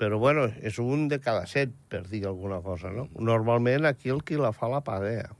Però, 0.00 0.18
bueno, 0.18 0.48
és 0.66 0.80
un 0.82 1.06
de 1.08 1.20
cada 1.22 1.46
set, 1.46 1.70
per 1.88 2.02
dir 2.10 2.24
alguna 2.26 2.58
cosa, 2.64 2.90
no? 2.90 3.06
Normalment 3.14 3.86
aquí 3.86 4.10
el 4.10 4.24
qui 4.26 4.36
la 4.40 4.50
fa 4.52 4.68
la 4.68 4.82
paga. 4.84 5.30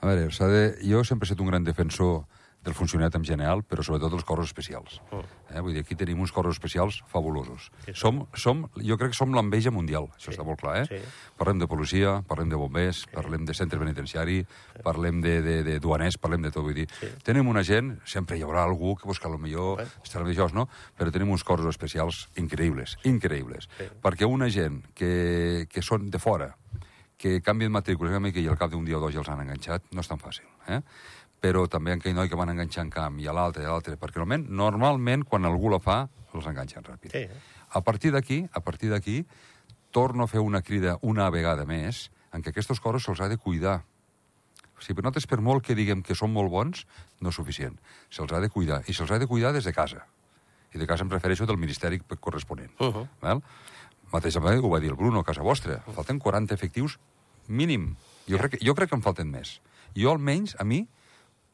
A 0.00 0.08
veure, 0.08 0.30
de... 0.30 0.62
jo 0.88 1.02
sempre 1.04 1.26
he 1.26 1.28
estat 1.28 1.42
un 1.44 1.50
gran 1.52 1.66
defensor 1.68 2.22
del 2.64 2.74
funcionariat 2.76 3.14
en 3.16 3.24
general, 3.24 3.62
però 3.64 3.82
sobretot 3.82 4.12
dels 4.12 4.24
cossos 4.28 4.50
especials. 4.50 4.98
Oh. 5.16 5.22
Eh? 5.48 5.60
Vull 5.64 5.72
dir, 5.74 5.80
aquí 5.84 5.96
tenim 5.96 6.20
uns 6.20 6.32
cossos 6.32 6.58
especials 6.58 6.98
fabulosos. 7.08 7.70
Sí, 7.86 7.94
som, 7.96 8.26
som, 8.36 8.66
jo 8.76 8.98
crec 9.00 9.14
que 9.14 9.16
som 9.18 9.32
l'enveja 9.34 9.72
mundial, 9.72 10.10
això 10.16 10.28
Sí, 10.28 10.34
està 10.36 10.44
molt 10.44 10.60
clar, 10.60 10.82
eh? 10.82 10.84
sí. 10.90 11.30
Parlem 11.40 11.62
de 11.62 11.68
policia, 11.70 12.18
parlem 12.28 12.52
de 12.52 12.60
bombers, 12.60 13.06
parlem 13.14 13.46
de 13.48 13.56
centre 13.56 13.80
penitenciari, 13.80 14.42
parlem 14.84 15.22
de, 15.24 15.38
de, 15.42 15.56
de 15.64 15.78
duaners, 15.80 16.18
parlem 16.20 16.44
de 16.44 16.52
tot. 16.52 16.66
Vull 16.68 16.76
dir, 16.82 16.86
Sí. 17.00 17.08
tenim 17.24 17.48
una 17.48 17.64
gent, 17.64 17.94
sempre 18.04 18.36
hi 18.36 18.44
haurà 18.44 18.62
algú 18.64 18.94
que, 18.96 19.08
pues, 19.08 19.18
que 19.18 19.28
potser 19.28 19.76
Bé. 19.80 19.88
estarà 20.04 20.28
això, 20.28 20.52
no? 20.52 20.68
Però 20.98 21.10
tenim 21.10 21.30
uns 21.30 21.44
cossos 21.44 21.66
especials 21.66 22.28
increïbles, 22.36 22.98
increïbles. 23.04 23.68
Sí. 23.78 23.88
Perquè 24.02 24.28
una 24.28 24.50
gent 24.50 24.82
que, 24.94 25.66
que 25.70 25.82
són 25.82 26.10
de 26.10 26.18
fora, 26.18 26.56
que 27.20 27.42
canvien 27.44 27.72
matrícules 27.72 28.12
i 28.34 28.46
al 28.48 28.56
cap 28.56 28.70
d'un 28.70 28.84
dia 28.84 28.96
o 28.96 29.00
dos 29.00 29.12
ja 29.12 29.20
els 29.20 29.28
han 29.28 29.40
enganxat, 29.40 29.82
no 29.92 30.00
és 30.00 30.08
tan 30.08 30.18
fàcil. 30.18 30.46
Eh? 30.68 30.80
Però 31.40 31.66
també 31.68 31.92
aquell 31.92 32.14
noi 32.14 32.28
que 32.28 32.36
van 32.36 32.50
enganxar 32.52 32.84
en 32.84 32.90
camp 32.90 33.18
i 33.18 33.26
a 33.26 33.32
l'altre 33.32 33.62
i 33.62 33.66
a 33.66 33.70
l'altre, 33.72 33.96
perquè 33.96 34.20
normalment, 34.20 34.48
normalment 34.50 35.24
quan 35.24 35.44
algú 35.48 35.70
la 35.72 35.78
fa, 35.80 36.08
els 36.34 36.46
enganxen 36.46 36.84
ràpid. 36.84 37.12
Sí. 37.12 37.26
A 37.70 37.80
partir 37.80 38.12
d'aquí, 38.12 38.42
a 38.52 38.60
partir 38.60 38.90
d'aquí, 38.90 39.24
torno 39.90 40.24
a 40.24 40.28
fer 40.28 40.40
una 40.40 40.60
crida 40.62 40.98
una 41.02 41.30
vegada 41.30 41.64
més 41.64 42.10
en 42.32 42.42
què 42.42 42.52
aquests 42.52 42.80
coses 42.80 43.02
se'ls 43.02 43.20
ha 43.20 43.28
de 43.28 43.38
cuidar. 43.38 43.80
O 44.78 44.82
sigui, 44.82 45.02
nosaltres, 45.02 45.26
per 45.26 45.40
molt 45.44 45.64
que 45.64 45.74
diguem 45.76 46.02
que 46.02 46.14
són 46.16 46.32
molt 46.32 46.50
bons, 46.50 46.86
no 47.20 47.28
és 47.28 47.36
suficient. 47.36 47.76
Se'ls 48.08 48.32
ha 48.32 48.40
de 48.40 48.48
cuidar. 48.48 48.82
I 48.88 48.94
se'ls 48.96 49.10
ha 49.10 49.18
de 49.18 49.26
cuidar 49.28 49.52
des 49.52 49.64
de 49.64 49.72
casa. 49.76 50.06
I 50.72 50.78
de 50.78 50.86
casa 50.86 51.04
em 51.04 51.10
refereixo 51.10 51.46
del 51.46 51.58
ministeri 51.58 51.98
corresponent. 52.20 52.70
Uh 52.80 52.92
-huh. 52.94 53.08
Val? 53.20 53.42
Mateix 54.12 54.36
ho 54.36 54.40
va 54.42 54.80
dir 54.80 54.90
el 54.90 54.96
Bruno 54.96 55.20
a 55.20 55.24
casa 55.24 55.42
vostra. 55.42 55.82
Falten 55.94 56.18
40 56.18 56.54
efectius 56.54 56.98
mínim. 57.46 57.96
Jo, 58.26 58.38
crec, 58.38 58.52
que- 58.58 58.66
jo 58.66 58.74
crec 58.74 58.88
que 58.90 58.96
en 58.96 59.02
falten 59.02 59.30
més. 59.30 59.60
Jo, 59.94 60.10
almenys, 60.12 60.56
a 60.58 60.64
mi, 60.64 60.88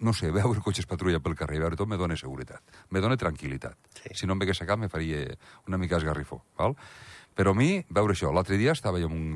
no 0.00 0.12
sé, 0.12 0.30
veure 0.34 0.60
cotxes 0.64 0.86
patrulla 0.88 1.20
pel 1.24 1.36
carrer, 1.38 1.60
veure 1.62 1.78
tot, 1.78 1.88
me 1.88 1.98
dona 2.00 2.16
seguretat. 2.16 2.62
Me 2.90 3.00
dona 3.00 3.16
tranquil·litat. 3.20 3.76
Sí. 4.02 4.14
Si 4.22 4.26
no 4.28 4.36
em 4.36 4.42
vegués 4.42 4.60
a 4.62 4.68
cap, 4.68 4.80
me 4.80 4.90
faria 4.92 5.24
una 5.66 5.78
mica 5.80 5.96
esgarrifó. 6.00 6.42
Val? 6.58 6.76
Però 7.36 7.52
a 7.52 7.56
mi, 7.56 7.84
veure 7.92 8.16
això, 8.16 8.32
l'altre 8.32 8.56
dia 8.60 8.72
estava 8.76 9.00
jo 9.00 9.10
en 9.10 9.16
un 9.16 9.28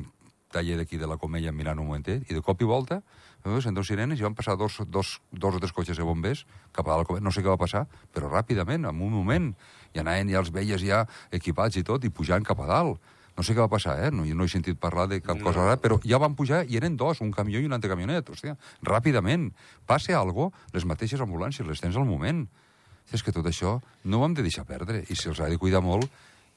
taller 0.51 0.77
d'aquí 0.77 0.99
de 0.99 1.07
la 1.07 1.17
Comella 1.17 1.53
mirant 1.55 1.79
un 1.79 1.87
momentet, 1.87 2.25
i 2.29 2.35
de 2.35 2.41
cop 2.43 2.61
i 2.61 2.67
volta, 2.67 2.99
eh, 3.45 3.61
sento 3.63 3.83
sirenes, 3.87 4.19
i 4.19 4.25
van 4.27 4.35
passar 4.35 4.57
dos, 4.59 4.81
dos, 4.87 5.19
dos 5.31 5.55
o 5.55 5.61
tres 5.63 5.71
cotxes 5.71 5.97
de 5.97 6.03
bombers 6.03 6.45
cap 6.75 6.87
a 6.87 6.97
la 6.99 7.07
Comella. 7.07 7.23
No 7.23 7.31
sé 7.31 7.41
què 7.41 7.49
va 7.49 7.57
passar, 7.61 7.85
però 8.13 8.29
ràpidament, 8.29 8.85
en 8.89 9.01
un 9.01 9.13
moment, 9.13 9.51
i 9.93 10.03
anaven 10.03 10.29
ja 10.29 10.43
els 10.43 10.51
veies 10.51 10.83
ja 10.83 11.05
equipats 11.31 11.79
i 11.79 11.83
tot, 11.87 12.03
i 12.03 12.11
pujant 12.11 12.43
cap 12.43 12.59
a 12.61 12.67
dalt. 12.69 13.13
No 13.37 13.45
sé 13.47 13.55
què 13.55 13.61
va 13.63 13.71
passar, 13.71 13.95
eh? 14.03 14.09
No, 14.13 14.25
jo 14.27 14.35
no 14.37 14.45
he 14.45 14.51
sentit 14.51 14.79
parlar 14.79 15.07
de 15.09 15.21
cap 15.23 15.39
no. 15.39 15.45
cosa 15.47 15.63
rara, 15.63 15.77
però 15.81 15.97
ja 16.03 16.19
van 16.21 16.35
pujar 16.37 16.65
i 16.67 16.77
eren 16.77 16.97
dos, 16.99 17.21
un 17.23 17.31
camió 17.35 17.61
i 17.61 17.69
un 17.69 17.77
altre 17.77 17.91
camionet. 17.93 18.27
Hòstia, 18.33 18.57
ràpidament. 18.85 19.51
Passe 19.87 20.15
algo, 20.17 20.51
les 20.75 20.85
mateixes 20.85 21.23
ambulàncies 21.23 21.67
les 21.67 21.81
tens 21.81 21.97
al 21.97 22.07
moment. 22.09 22.43
És 23.11 23.23
que 23.23 23.33
tot 23.35 23.47
això 23.47 23.77
no 24.07 24.19
ho 24.19 24.27
hem 24.27 24.35
de 24.37 24.43
deixar 24.45 24.65
perdre 24.67 25.01
i 25.07 25.17
se'ls 25.17 25.41
ha 25.41 25.49
de 25.51 25.59
cuidar 25.61 25.81
molt. 25.83 26.07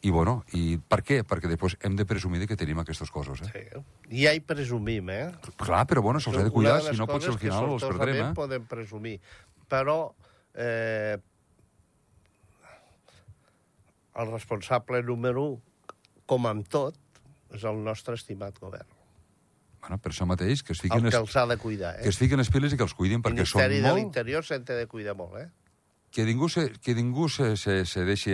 I, 0.05 0.11
bueno, 0.13 0.43
i 0.53 0.77
per 0.77 0.99
què? 1.01 1.23
Perquè 1.25 1.49
després 1.49 1.79
hem 1.87 1.95
de 1.97 2.05
presumir 2.05 2.43
de 2.43 2.49
que 2.51 2.59
tenim 2.61 2.83
aquestes 2.83 3.09
coses, 3.09 3.41
eh? 3.47 3.53
Sí. 3.55 3.85
I 4.11 4.27
ja 4.27 4.35
hi 4.37 4.43
presumim, 4.45 5.09
eh? 5.09 5.31
Clar, 5.63 5.87
però 5.89 6.03
bueno, 6.05 6.21
se'ls 6.21 6.37
ha 6.37 6.45
de 6.45 6.53
cuidar, 6.53 6.83
les 6.83 6.93
si 6.93 7.01
no 7.01 7.07
potser 7.09 7.33
al 7.33 7.39
final 7.41 7.71
els 7.73 7.87
perdrem, 7.87 8.21
eh? 8.27 8.35
podem 8.37 8.67
presumir. 8.69 9.15
Però 9.73 9.97
eh, 10.53 11.17
el 14.21 14.31
responsable 14.31 15.03
número 15.03 15.47
1, 15.55 15.74
com 16.27 16.47
amb 16.51 16.69
tot, 16.69 16.97
és 17.55 17.65
el 17.65 17.81
nostre 17.85 18.17
estimat 18.19 18.59
govern. 18.61 18.89
Bueno, 19.85 19.99
per 20.01 20.15
això 20.15 20.25
mateix, 20.25 20.63
que 20.65 20.73
es 20.73 20.81
El 20.81 20.89
fiquin, 20.89 21.11
que 21.13 21.21
els 21.21 21.37
ha 21.37 21.45
de 21.47 21.59
cuidar, 21.61 21.97
que 21.99 22.09
eh? 22.09 22.15
es 22.15 22.19
fiquin 22.19 22.41
les 22.41 22.49
piles 22.51 22.73
i 22.73 22.79
que 22.81 22.87
els 22.87 22.95
cuidin, 22.97 23.21
El 23.21 23.27
perquè 23.27 23.45
són 23.45 23.61
Ministeri 23.61 23.83
de 23.83 23.89
molt... 23.91 24.01
l'Interior 24.01 24.47
se'n 24.47 24.65
té 24.65 24.79
de 24.79 24.87
cuidar 24.89 25.15
molt, 25.19 25.37
eh? 25.43 25.49
que 26.15 26.25
ningú, 26.25 26.49
se, 26.49 26.71
que 26.81 26.95
ningú 26.95 27.29
se, 27.29 27.57
se, 27.59 27.85
se 27.85 28.05
deixi, 28.07 28.33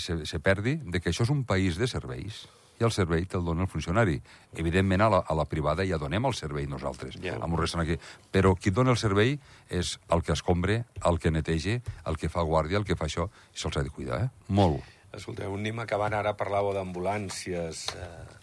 se, 0.00 0.24
se 0.26 0.40
perdi 0.40 0.78
de 0.82 1.00
que 1.04 1.12
això 1.12 1.26
és 1.26 1.30
un 1.30 1.44
país 1.44 1.76
de 1.76 1.86
serveis 1.86 2.46
i 2.80 2.84
el 2.86 2.92
servei 2.96 3.26
te'l 3.28 3.44
dona 3.44 3.66
el 3.66 3.68
funcionari. 3.68 4.14
Evidentment, 4.56 5.02
a 5.04 5.08
la, 5.12 5.18
a 5.20 5.34
la 5.36 5.44
privada 5.44 5.84
ja 5.84 5.98
donem 6.00 6.24
el 6.24 6.32
servei 6.34 6.64
nosaltres, 6.66 7.18
Ja. 7.20 7.36
amb 7.36 7.52
un 7.52 7.60
restant 7.60 7.82
aquí. 7.84 7.98
Però 8.32 8.54
qui 8.56 8.72
dona 8.72 8.94
el 8.94 8.96
servei 8.96 9.34
és 9.68 9.98
el 10.08 10.22
que 10.24 10.32
escombre, 10.32 10.86
el 11.04 11.20
que 11.20 11.30
netege, 11.30 11.82
el 12.08 12.16
que 12.16 12.32
fa 12.32 12.40
guàrdia, 12.40 12.80
el 12.80 12.88
que 12.88 12.96
fa 12.96 13.04
això, 13.04 13.28
i 13.52 13.60
se'ls 13.60 13.76
ha 13.76 13.84
de 13.84 13.92
cuidar, 13.92 14.22
eh? 14.24 14.30
Molt. 14.48 14.80
Escolteu, 15.16 15.54
anem 15.58 15.80
acabant 15.82 16.14
ara, 16.14 16.36
parlàveu 16.38 16.74
d'ambulàncies. 16.76 17.82
Eh, 17.98 18.38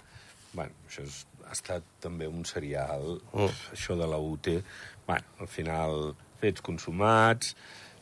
bueno, 0.54 0.76
això 0.88 1.06
és, 1.06 1.22
ha 1.48 1.54
estat 1.56 1.84
també 2.04 2.28
un 2.28 2.44
serial, 2.46 3.22
Mm. 3.34 3.54
això 3.74 3.96
de 3.98 4.08
la 4.08 4.18
UT. 4.18 4.64
Bueno, 5.08 5.24
al 5.40 5.48
final, 5.48 6.16
fets 6.42 6.62
consumats, 6.62 7.56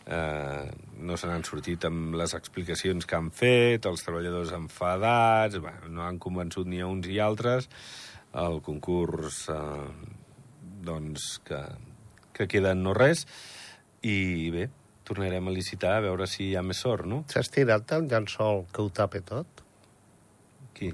eh, 0.08 0.72
no 0.98 1.18
se 1.18 1.28
n'han 1.28 1.44
sortit 1.44 1.86
amb 1.86 2.16
les 2.16 2.34
explicacions 2.34 3.06
que 3.06 3.16
han 3.16 3.30
fet, 3.32 3.86
els 3.86 4.04
treballadors 4.04 4.52
enfadats, 4.52 5.60
bueno, 5.60 5.88
no 5.90 6.02
han 6.04 6.18
convençut 6.20 6.66
ni 6.66 6.80
a 6.82 6.88
uns 6.88 7.08
i 7.08 7.20
altres, 7.20 7.70
el 8.34 8.62
concurs 8.62 9.48
eh, 9.50 9.90
doncs 10.62 11.40
que, 11.46 11.62
que 12.34 12.48
queda 12.48 12.72
en 12.72 12.84
no 12.84 12.94
res, 12.94 13.26
i 14.02 14.50
bé, 14.52 14.70
tornarem 15.06 15.48
a 15.48 15.54
licitar 15.54 15.96
a 16.00 16.04
veure 16.06 16.28
si 16.28 16.50
hi 16.50 16.56
ha 16.58 16.64
més 16.66 16.82
sort, 16.82 17.06
no? 17.08 17.24
S'ha 17.32 17.44
estirat 17.46 17.92
el 17.98 18.08
llençol 18.12 18.66
que 18.74 18.82
ho 18.84 18.90
tape 18.90 19.22
tot? 19.26 19.62
Qui? 20.76 20.92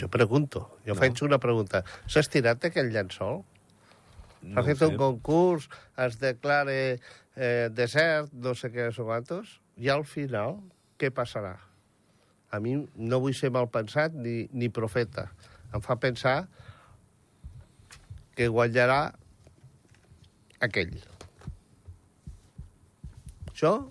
Jo 0.00 0.08
pregunto, 0.08 0.64
jo 0.86 0.94
No. 0.94 1.00
faig 1.00 1.20
una 1.22 1.38
pregunta. 1.38 1.82
S'ha 2.08 2.20
estirat 2.24 2.64
aquell 2.64 2.88
llençol? 2.94 3.42
S'ha 4.42 4.48
No 4.56 4.62
ho 4.62 4.64
fet 4.66 4.80
un 4.82 4.96
concurs, 4.96 5.68
es 5.96 6.16
declare 6.18 6.78
eh, 7.36 7.68
desert, 7.70 8.32
no 8.32 8.54
sé 8.58 8.72
què, 8.72 8.88
no 8.88 8.92
sé 8.96 9.04
quantos, 9.06 9.60
i 9.76 9.88
al 9.92 10.04
final, 10.04 10.58
què 10.98 11.12
passarà? 11.14 11.58
A 12.50 12.58
mi 12.60 12.74
no 12.96 13.20
vull 13.20 13.34
ser 13.36 13.50
mal 13.54 13.68
pensat 13.72 14.12
ni, 14.12 14.48
ni 14.52 14.68
profeta. 14.68 15.28
Em 15.72 15.80
fa 15.80 15.96
pensar 15.96 16.48
que 18.36 18.48
guanyarà 18.48 19.12
aquell. 20.60 20.92
Això 23.62 23.86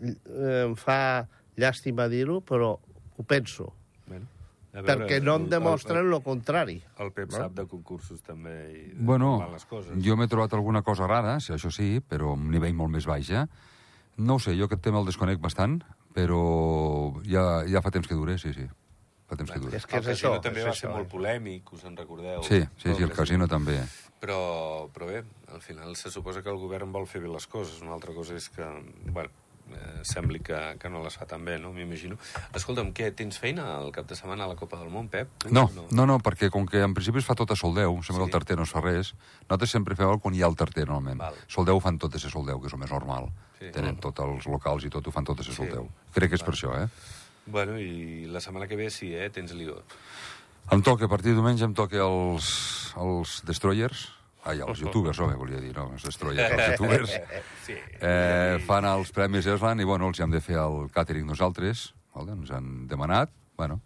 eh, 0.00 0.64
em 0.68 0.74
fa 0.78 1.26
llàstima 1.58 2.06
dir-ho, 2.10 2.40
però 2.46 2.76
ho 2.78 3.22
penso, 3.26 3.72
Bueno, 4.06 4.26
a 4.74 4.82
veure, 4.82 4.86
perquè 5.06 5.18
no 5.22 5.34
em 5.40 5.44
el- 5.46 5.50
demostren 5.50 6.06
el, 6.06 6.12
el 6.14 6.22
contrari. 6.22 6.76
el, 6.98 7.06
el 7.06 7.12
Pep 7.12 7.32
sap 7.32 7.54
de 7.58 7.66
concursos 7.66 8.22
també 8.22 8.54
i 8.70 8.82
de 8.92 9.02
Bueno, 9.02 9.32
les 9.52 9.64
coses. 9.66 9.98
jo 10.04 10.16
m'he 10.16 10.28
trobat 10.28 10.52
alguna 10.54 10.82
cosa 10.82 11.06
rara, 11.08 11.40
si 11.40 11.52
això 11.52 11.70
sí, 11.72 12.00
però 12.00 12.30
a 12.30 12.38
un 12.38 12.50
nivell 12.50 12.74
molt 12.74 12.92
més 12.92 13.06
baix, 13.06 13.30
eh? 13.30 13.46
No 14.16 14.36
ho 14.36 14.38
sé, 14.38 14.54
jo 14.56 14.66
aquest 14.66 14.82
tema 14.82 15.00
el 15.00 15.06
desconec 15.06 15.40
bastant, 15.42 15.80
però 16.14 17.18
ja, 17.26 17.64
ja 17.66 17.82
fa 17.82 17.90
temps 17.90 18.06
que 18.06 18.14
dure, 18.14 18.38
sí, 18.38 18.52
sí. 18.54 18.68
Fa 19.26 19.34
temps 19.36 19.50
que 19.50 19.58
dure. 19.58 19.74
És 19.76 19.86
que 19.86 19.96
el 19.96 20.02
és 20.02 20.06
casino 20.12 20.34
això, 20.36 20.42
també 20.42 20.60
és 20.60 20.66
va 20.66 20.70
això, 20.70 20.80
ser 20.86 20.90
molt 20.90 21.06
eh? 21.06 21.10
polèmic, 21.10 21.72
us 21.72 21.84
en 21.84 21.96
recordeu? 21.96 22.42
Sí, 22.44 22.60
sí, 22.76 22.88
No, 22.90 22.94
sí, 22.96 23.02
el 23.02 23.10
casino 23.12 23.48
també. 23.48 23.80
Però, 24.24 24.88
però 24.88 25.04
bé, 25.10 25.18
al 25.52 25.60
final 25.60 25.96
se 26.00 26.08
suposa 26.10 26.40
que 26.40 26.48
el 26.48 26.56
govern 26.56 26.92
vol 26.94 27.04
fer 27.04 27.20
bé 27.20 27.28
les 27.28 27.44
coses. 27.46 27.82
Una 27.84 27.92
altra 27.92 28.14
cosa 28.16 28.32
és 28.38 28.46
que, 28.48 28.64
bueno, 29.12 29.28
eh, 29.76 30.00
sembli 30.08 30.40
que, 30.40 30.56
que 30.80 30.88
no 30.88 31.02
les 31.04 31.18
fa 31.20 31.26
tan 31.28 31.44
bé, 31.44 31.58
no? 31.60 31.74
M'imagino. 31.76 32.16
Escolta'm, 32.56 32.94
què, 32.96 33.10
tens 33.12 33.36
feina 33.42 33.66
al 33.74 33.90
cap 33.92 34.08
de 34.08 34.16
setmana 34.16 34.46
a 34.46 34.48
la 34.48 34.56
Copa 34.56 34.78
del 34.80 34.88
Món, 34.88 35.10
Pep? 35.12 35.28
Tu? 35.44 35.52
No, 35.52 35.66
no, 35.92 36.06
no, 36.08 36.16
perquè 36.24 36.48
com 36.54 36.64
que 36.64 36.80
en 36.86 36.96
principi 36.96 37.20
es 37.20 37.28
fa 37.28 37.36
tot 37.36 37.52
a 37.52 37.58
Soldeu, 37.60 37.98
sembla 38.00 38.24
Sí. 38.24 38.30
el 38.30 38.34
tarter 38.38 38.56
no 38.56 38.64
es 38.64 38.72
fa 38.72 38.80
res, 38.80 39.12
nosaltres 39.44 39.76
sempre 39.76 39.94
fem 40.00 40.08
el 40.08 40.20
quan 40.24 40.34
hi 40.34 40.40
ha 40.40 40.48
el 40.48 40.56
tarter, 40.56 40.86
normalment. 40.88 41.20
Val. 41.20 41.36
Soldeu 41.46 41.76
ho 41.76 41.84
fan 41.84 42.00
tot 42.00 42.16
a 42.16 42.18
ser 42.24 42.32
Soldeu, 42.32 42.62
que 42.64 42.72
és 42.72 42.78
el 42.78 42.80
més 42.80 42.96
normal. 42.96 43.28
Sí. 43.60 43.68
Tenen 43.76 44.00
tots 44.00 44.24
els 44.24 44.48
locals 44.48 44.88
i 44.88 44.94
tot, 44.96 45.04
ho 45.06 45.12
fan 45.12 45.24
tot 45.28 45.40
a 45.40 45.44
ser 45.44 45.52
Sí. 45.52 45.60
Soldeu. 45.60 45.90
Crec 46.16 46.30
que 46.32 46.40
és 46.40 46.42
per 46.48 46.56
això, 46.56 46.72
eh? 46.80 46.88
Bueno, 47.44 47.76
i 47.76 48.24
la 48.24 48.40
setmana 48.40 48.66
que 48.66 48.76
ve 48.80 48.88
sí, 48.88 49.12
eh? 49.14 49.28
Tens 49.28 49.52
lío. 49.52 49.82
Em 50.72 50.82
toca, 50.82 51.04
a 51.04 51.08
partir 51.08 51.32
de 51.32 51.38
diumenge 51.38 51.64
em 51.66 51.74
toca 51.76 52.00
els, 52.00 52.46
els 52.96 53.34
Destroyers, 53.46 54.06
ai, 54.44 54.60
els 54.64 54.80
youtubers, 54.80 55.18
no, 55.20 55.28
volia 55.38 55.60
dir, 55.60 55.74
no, 55.76 55.90
els 55.94 56.04
Destroyers, 56.04 56.52
els 56.52 56.70
youtubers, 56.72 57.12
Sí. 57.66 57.76
eh, 58.00 58.58
fan 58.66 58.84
els 58.88 59.12
Premis 59.14 59.46
Eslan 59.46 59.80
i, 59.80 59.86
bueno, 59.88 60.08
els 60.10 60.18
hi 60.20 60.24
hem 60.24 60.32
de 60.34 60.40
fer 60.44 60.56
el 60.60 60.88
càtering 60.94 61.26
nosaltres, 61.28 61.90
vale? 62.16 62.32
ens 62.38 62.50
han 62.52 62.86
demanat, 62.90 63.32
bueno, 63.60 63.80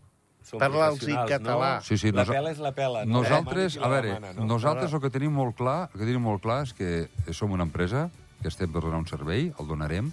Parla'ls 0.49 1.03
en 1.05 1.19
català. 1.29 1.75
No? 1.77 1.85
Sí, 1.85 1.99
sí, 2.01 2.09
la 2.09 2.23
nosa- 2.23 2.33
pela 2.38 2.51
és 2.55 2.61
la 2.64 2.71
pela. 2.73 3.03
no? 3.05 3.19
Nosaltres, 3.19 3.75
a 3.77 3.88
veure, 3.93 4.14
demana, 4.14 4.33
no? 4.33 4.47
nosaltres 4.49 4.95
el 4.97 5.03
que 5.03 5.11
tenim 5.12 5.35
molt 5.37 5.59
clar, 5.59 5.91
el 5.93 5.99
que 6.01 6.07
tenim 6.09 6.23
molt 6.25 6.41
clar 6.41 6.62
és 6.64 6.73
que 6.73 7.35
som 7.37 7.53
una 7.53 7.67
empresa 7.69 8.07
que 8.41 8.49
estem 8.49 8.71
per 8.73 8.81
donar 8.81 8.97
un 9.03 9.07
servei, 9.11 9.51
el 9.61 9.69
donarem 9.69 10.09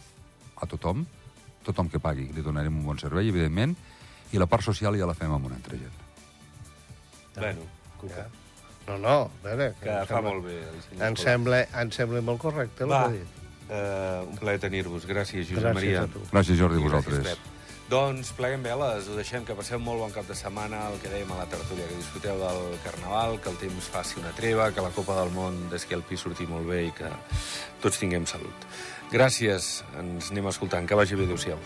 a 0.60 0.67
tothom, 0.67 1.06
tothom 1.63 1.88
que 1.88 2.01
pagui, 2.04 2.28
li 2.36 2.43
donarem 2.43 2.75
un 2.75 2.84
bon 2.84 2.99
servei, 2.99 3.30
evidentment, 3.32 3.78
i 4.36 4.41
la 4.41 4.49
part 4.51 4.65
social 4.67 4.97
ja 4.99 5.08
la 5.08 5.15
fem 5.15 5.32
amb 5.32 5.47
una 5.47 5.56
altra 5.56 5.80
gent. 5.80 6.01
Bueno, 7.41 7.62
Cuca, 8.00 8.28
No, 8.88 8.98
no, 9.00 9.15
a 9.43 9.48
veure... 9.48 9.74
que 9.82 9.89
em 9.89 10.06
fa 10.06 10.15
sembla- 10.15 10.30
molt 10.32 10.45
bé. 10.45 10.60
El 10.62 10.82
senyor 10.84 11.08
Em 11.08 11.15
sembla, 11.17 11.62
em 11.82 11.91
sembla 11.91 12.21
molt 12.21 12.39
correcte 12.39 12.84
el 12.86 12.91
Va, 12.91 13.00
que 13.02 13.06
ha 13.06 13.12
dit. 13.17 13.41
eh, 13.69 14.28
un 14.30 14.38
plaer 14.38 14.60
tenir-vos. 14.60 15.08
Gràcies, 15.10 15.48
Josep 15.50 15.63
Gràcies 15.63 15.74
Maria. 15.74 16.02
a 16.04 16.08
tu. 16.08 16.19
Gràcies, 16.32 16.58
Jordi, 16.60 16.78
I 16.78 16.84
gràcies, 16.86 16.91
vosaltres. 16.91 17.28
Pep. 17.34 17.52
Doncs 17.89 18.32
pleguem 18.34 18.63
veles, 18.65 19.08
ho 19.10 19.15
deixem, 19.15 19.43
que 19.45 19.54
passeu 19.54 19.78
molt 19.80 20.00
bon 20.02 20.12
cap 20.12 20.26
de 20.28 20.34
setmana, 20.38 20.88
el 20.91 21.00
que 21.02 21.10
dèiem 21.10 21.32
a 21.34 21.38
la 21.38 21.45
tertúlia, 21.45 21.86
que 21.88 21.95
disfruteu 22.00 22.38
del 22.39 22.80
Carnaval, 22.84 23.39
que 23.41 23.50
el 23.50 23.58
temps 23.58 23.89
faci 23.93 24.19
una 24.19 24.32
treva, 24.38 24.71
que 24.74 24.82
la 24.82 24.89
Copa 24.89 25.15
del 25.21 25.30
Món 25.34 25.69
d'esquí 25.69 25.93
alpí 25.93 26.17
surti 26.17 26.48
molt 26.50 26.65
bé 26.67 26.86
i 26.88 26.91
que 26.91 27.10
tots 27.82 28.00
tinguem 28.02 28.26
salut. 28.26 28.65
Gràcies, 29.12 29.84
ens 30.02 30.32
anem 30.32 30.48
escoltant, 30.50 30.88
que 30.89 30.95
vagi 30.98 31.13
bé, 31.15 31.26
adéu-siau. 31.30 31.58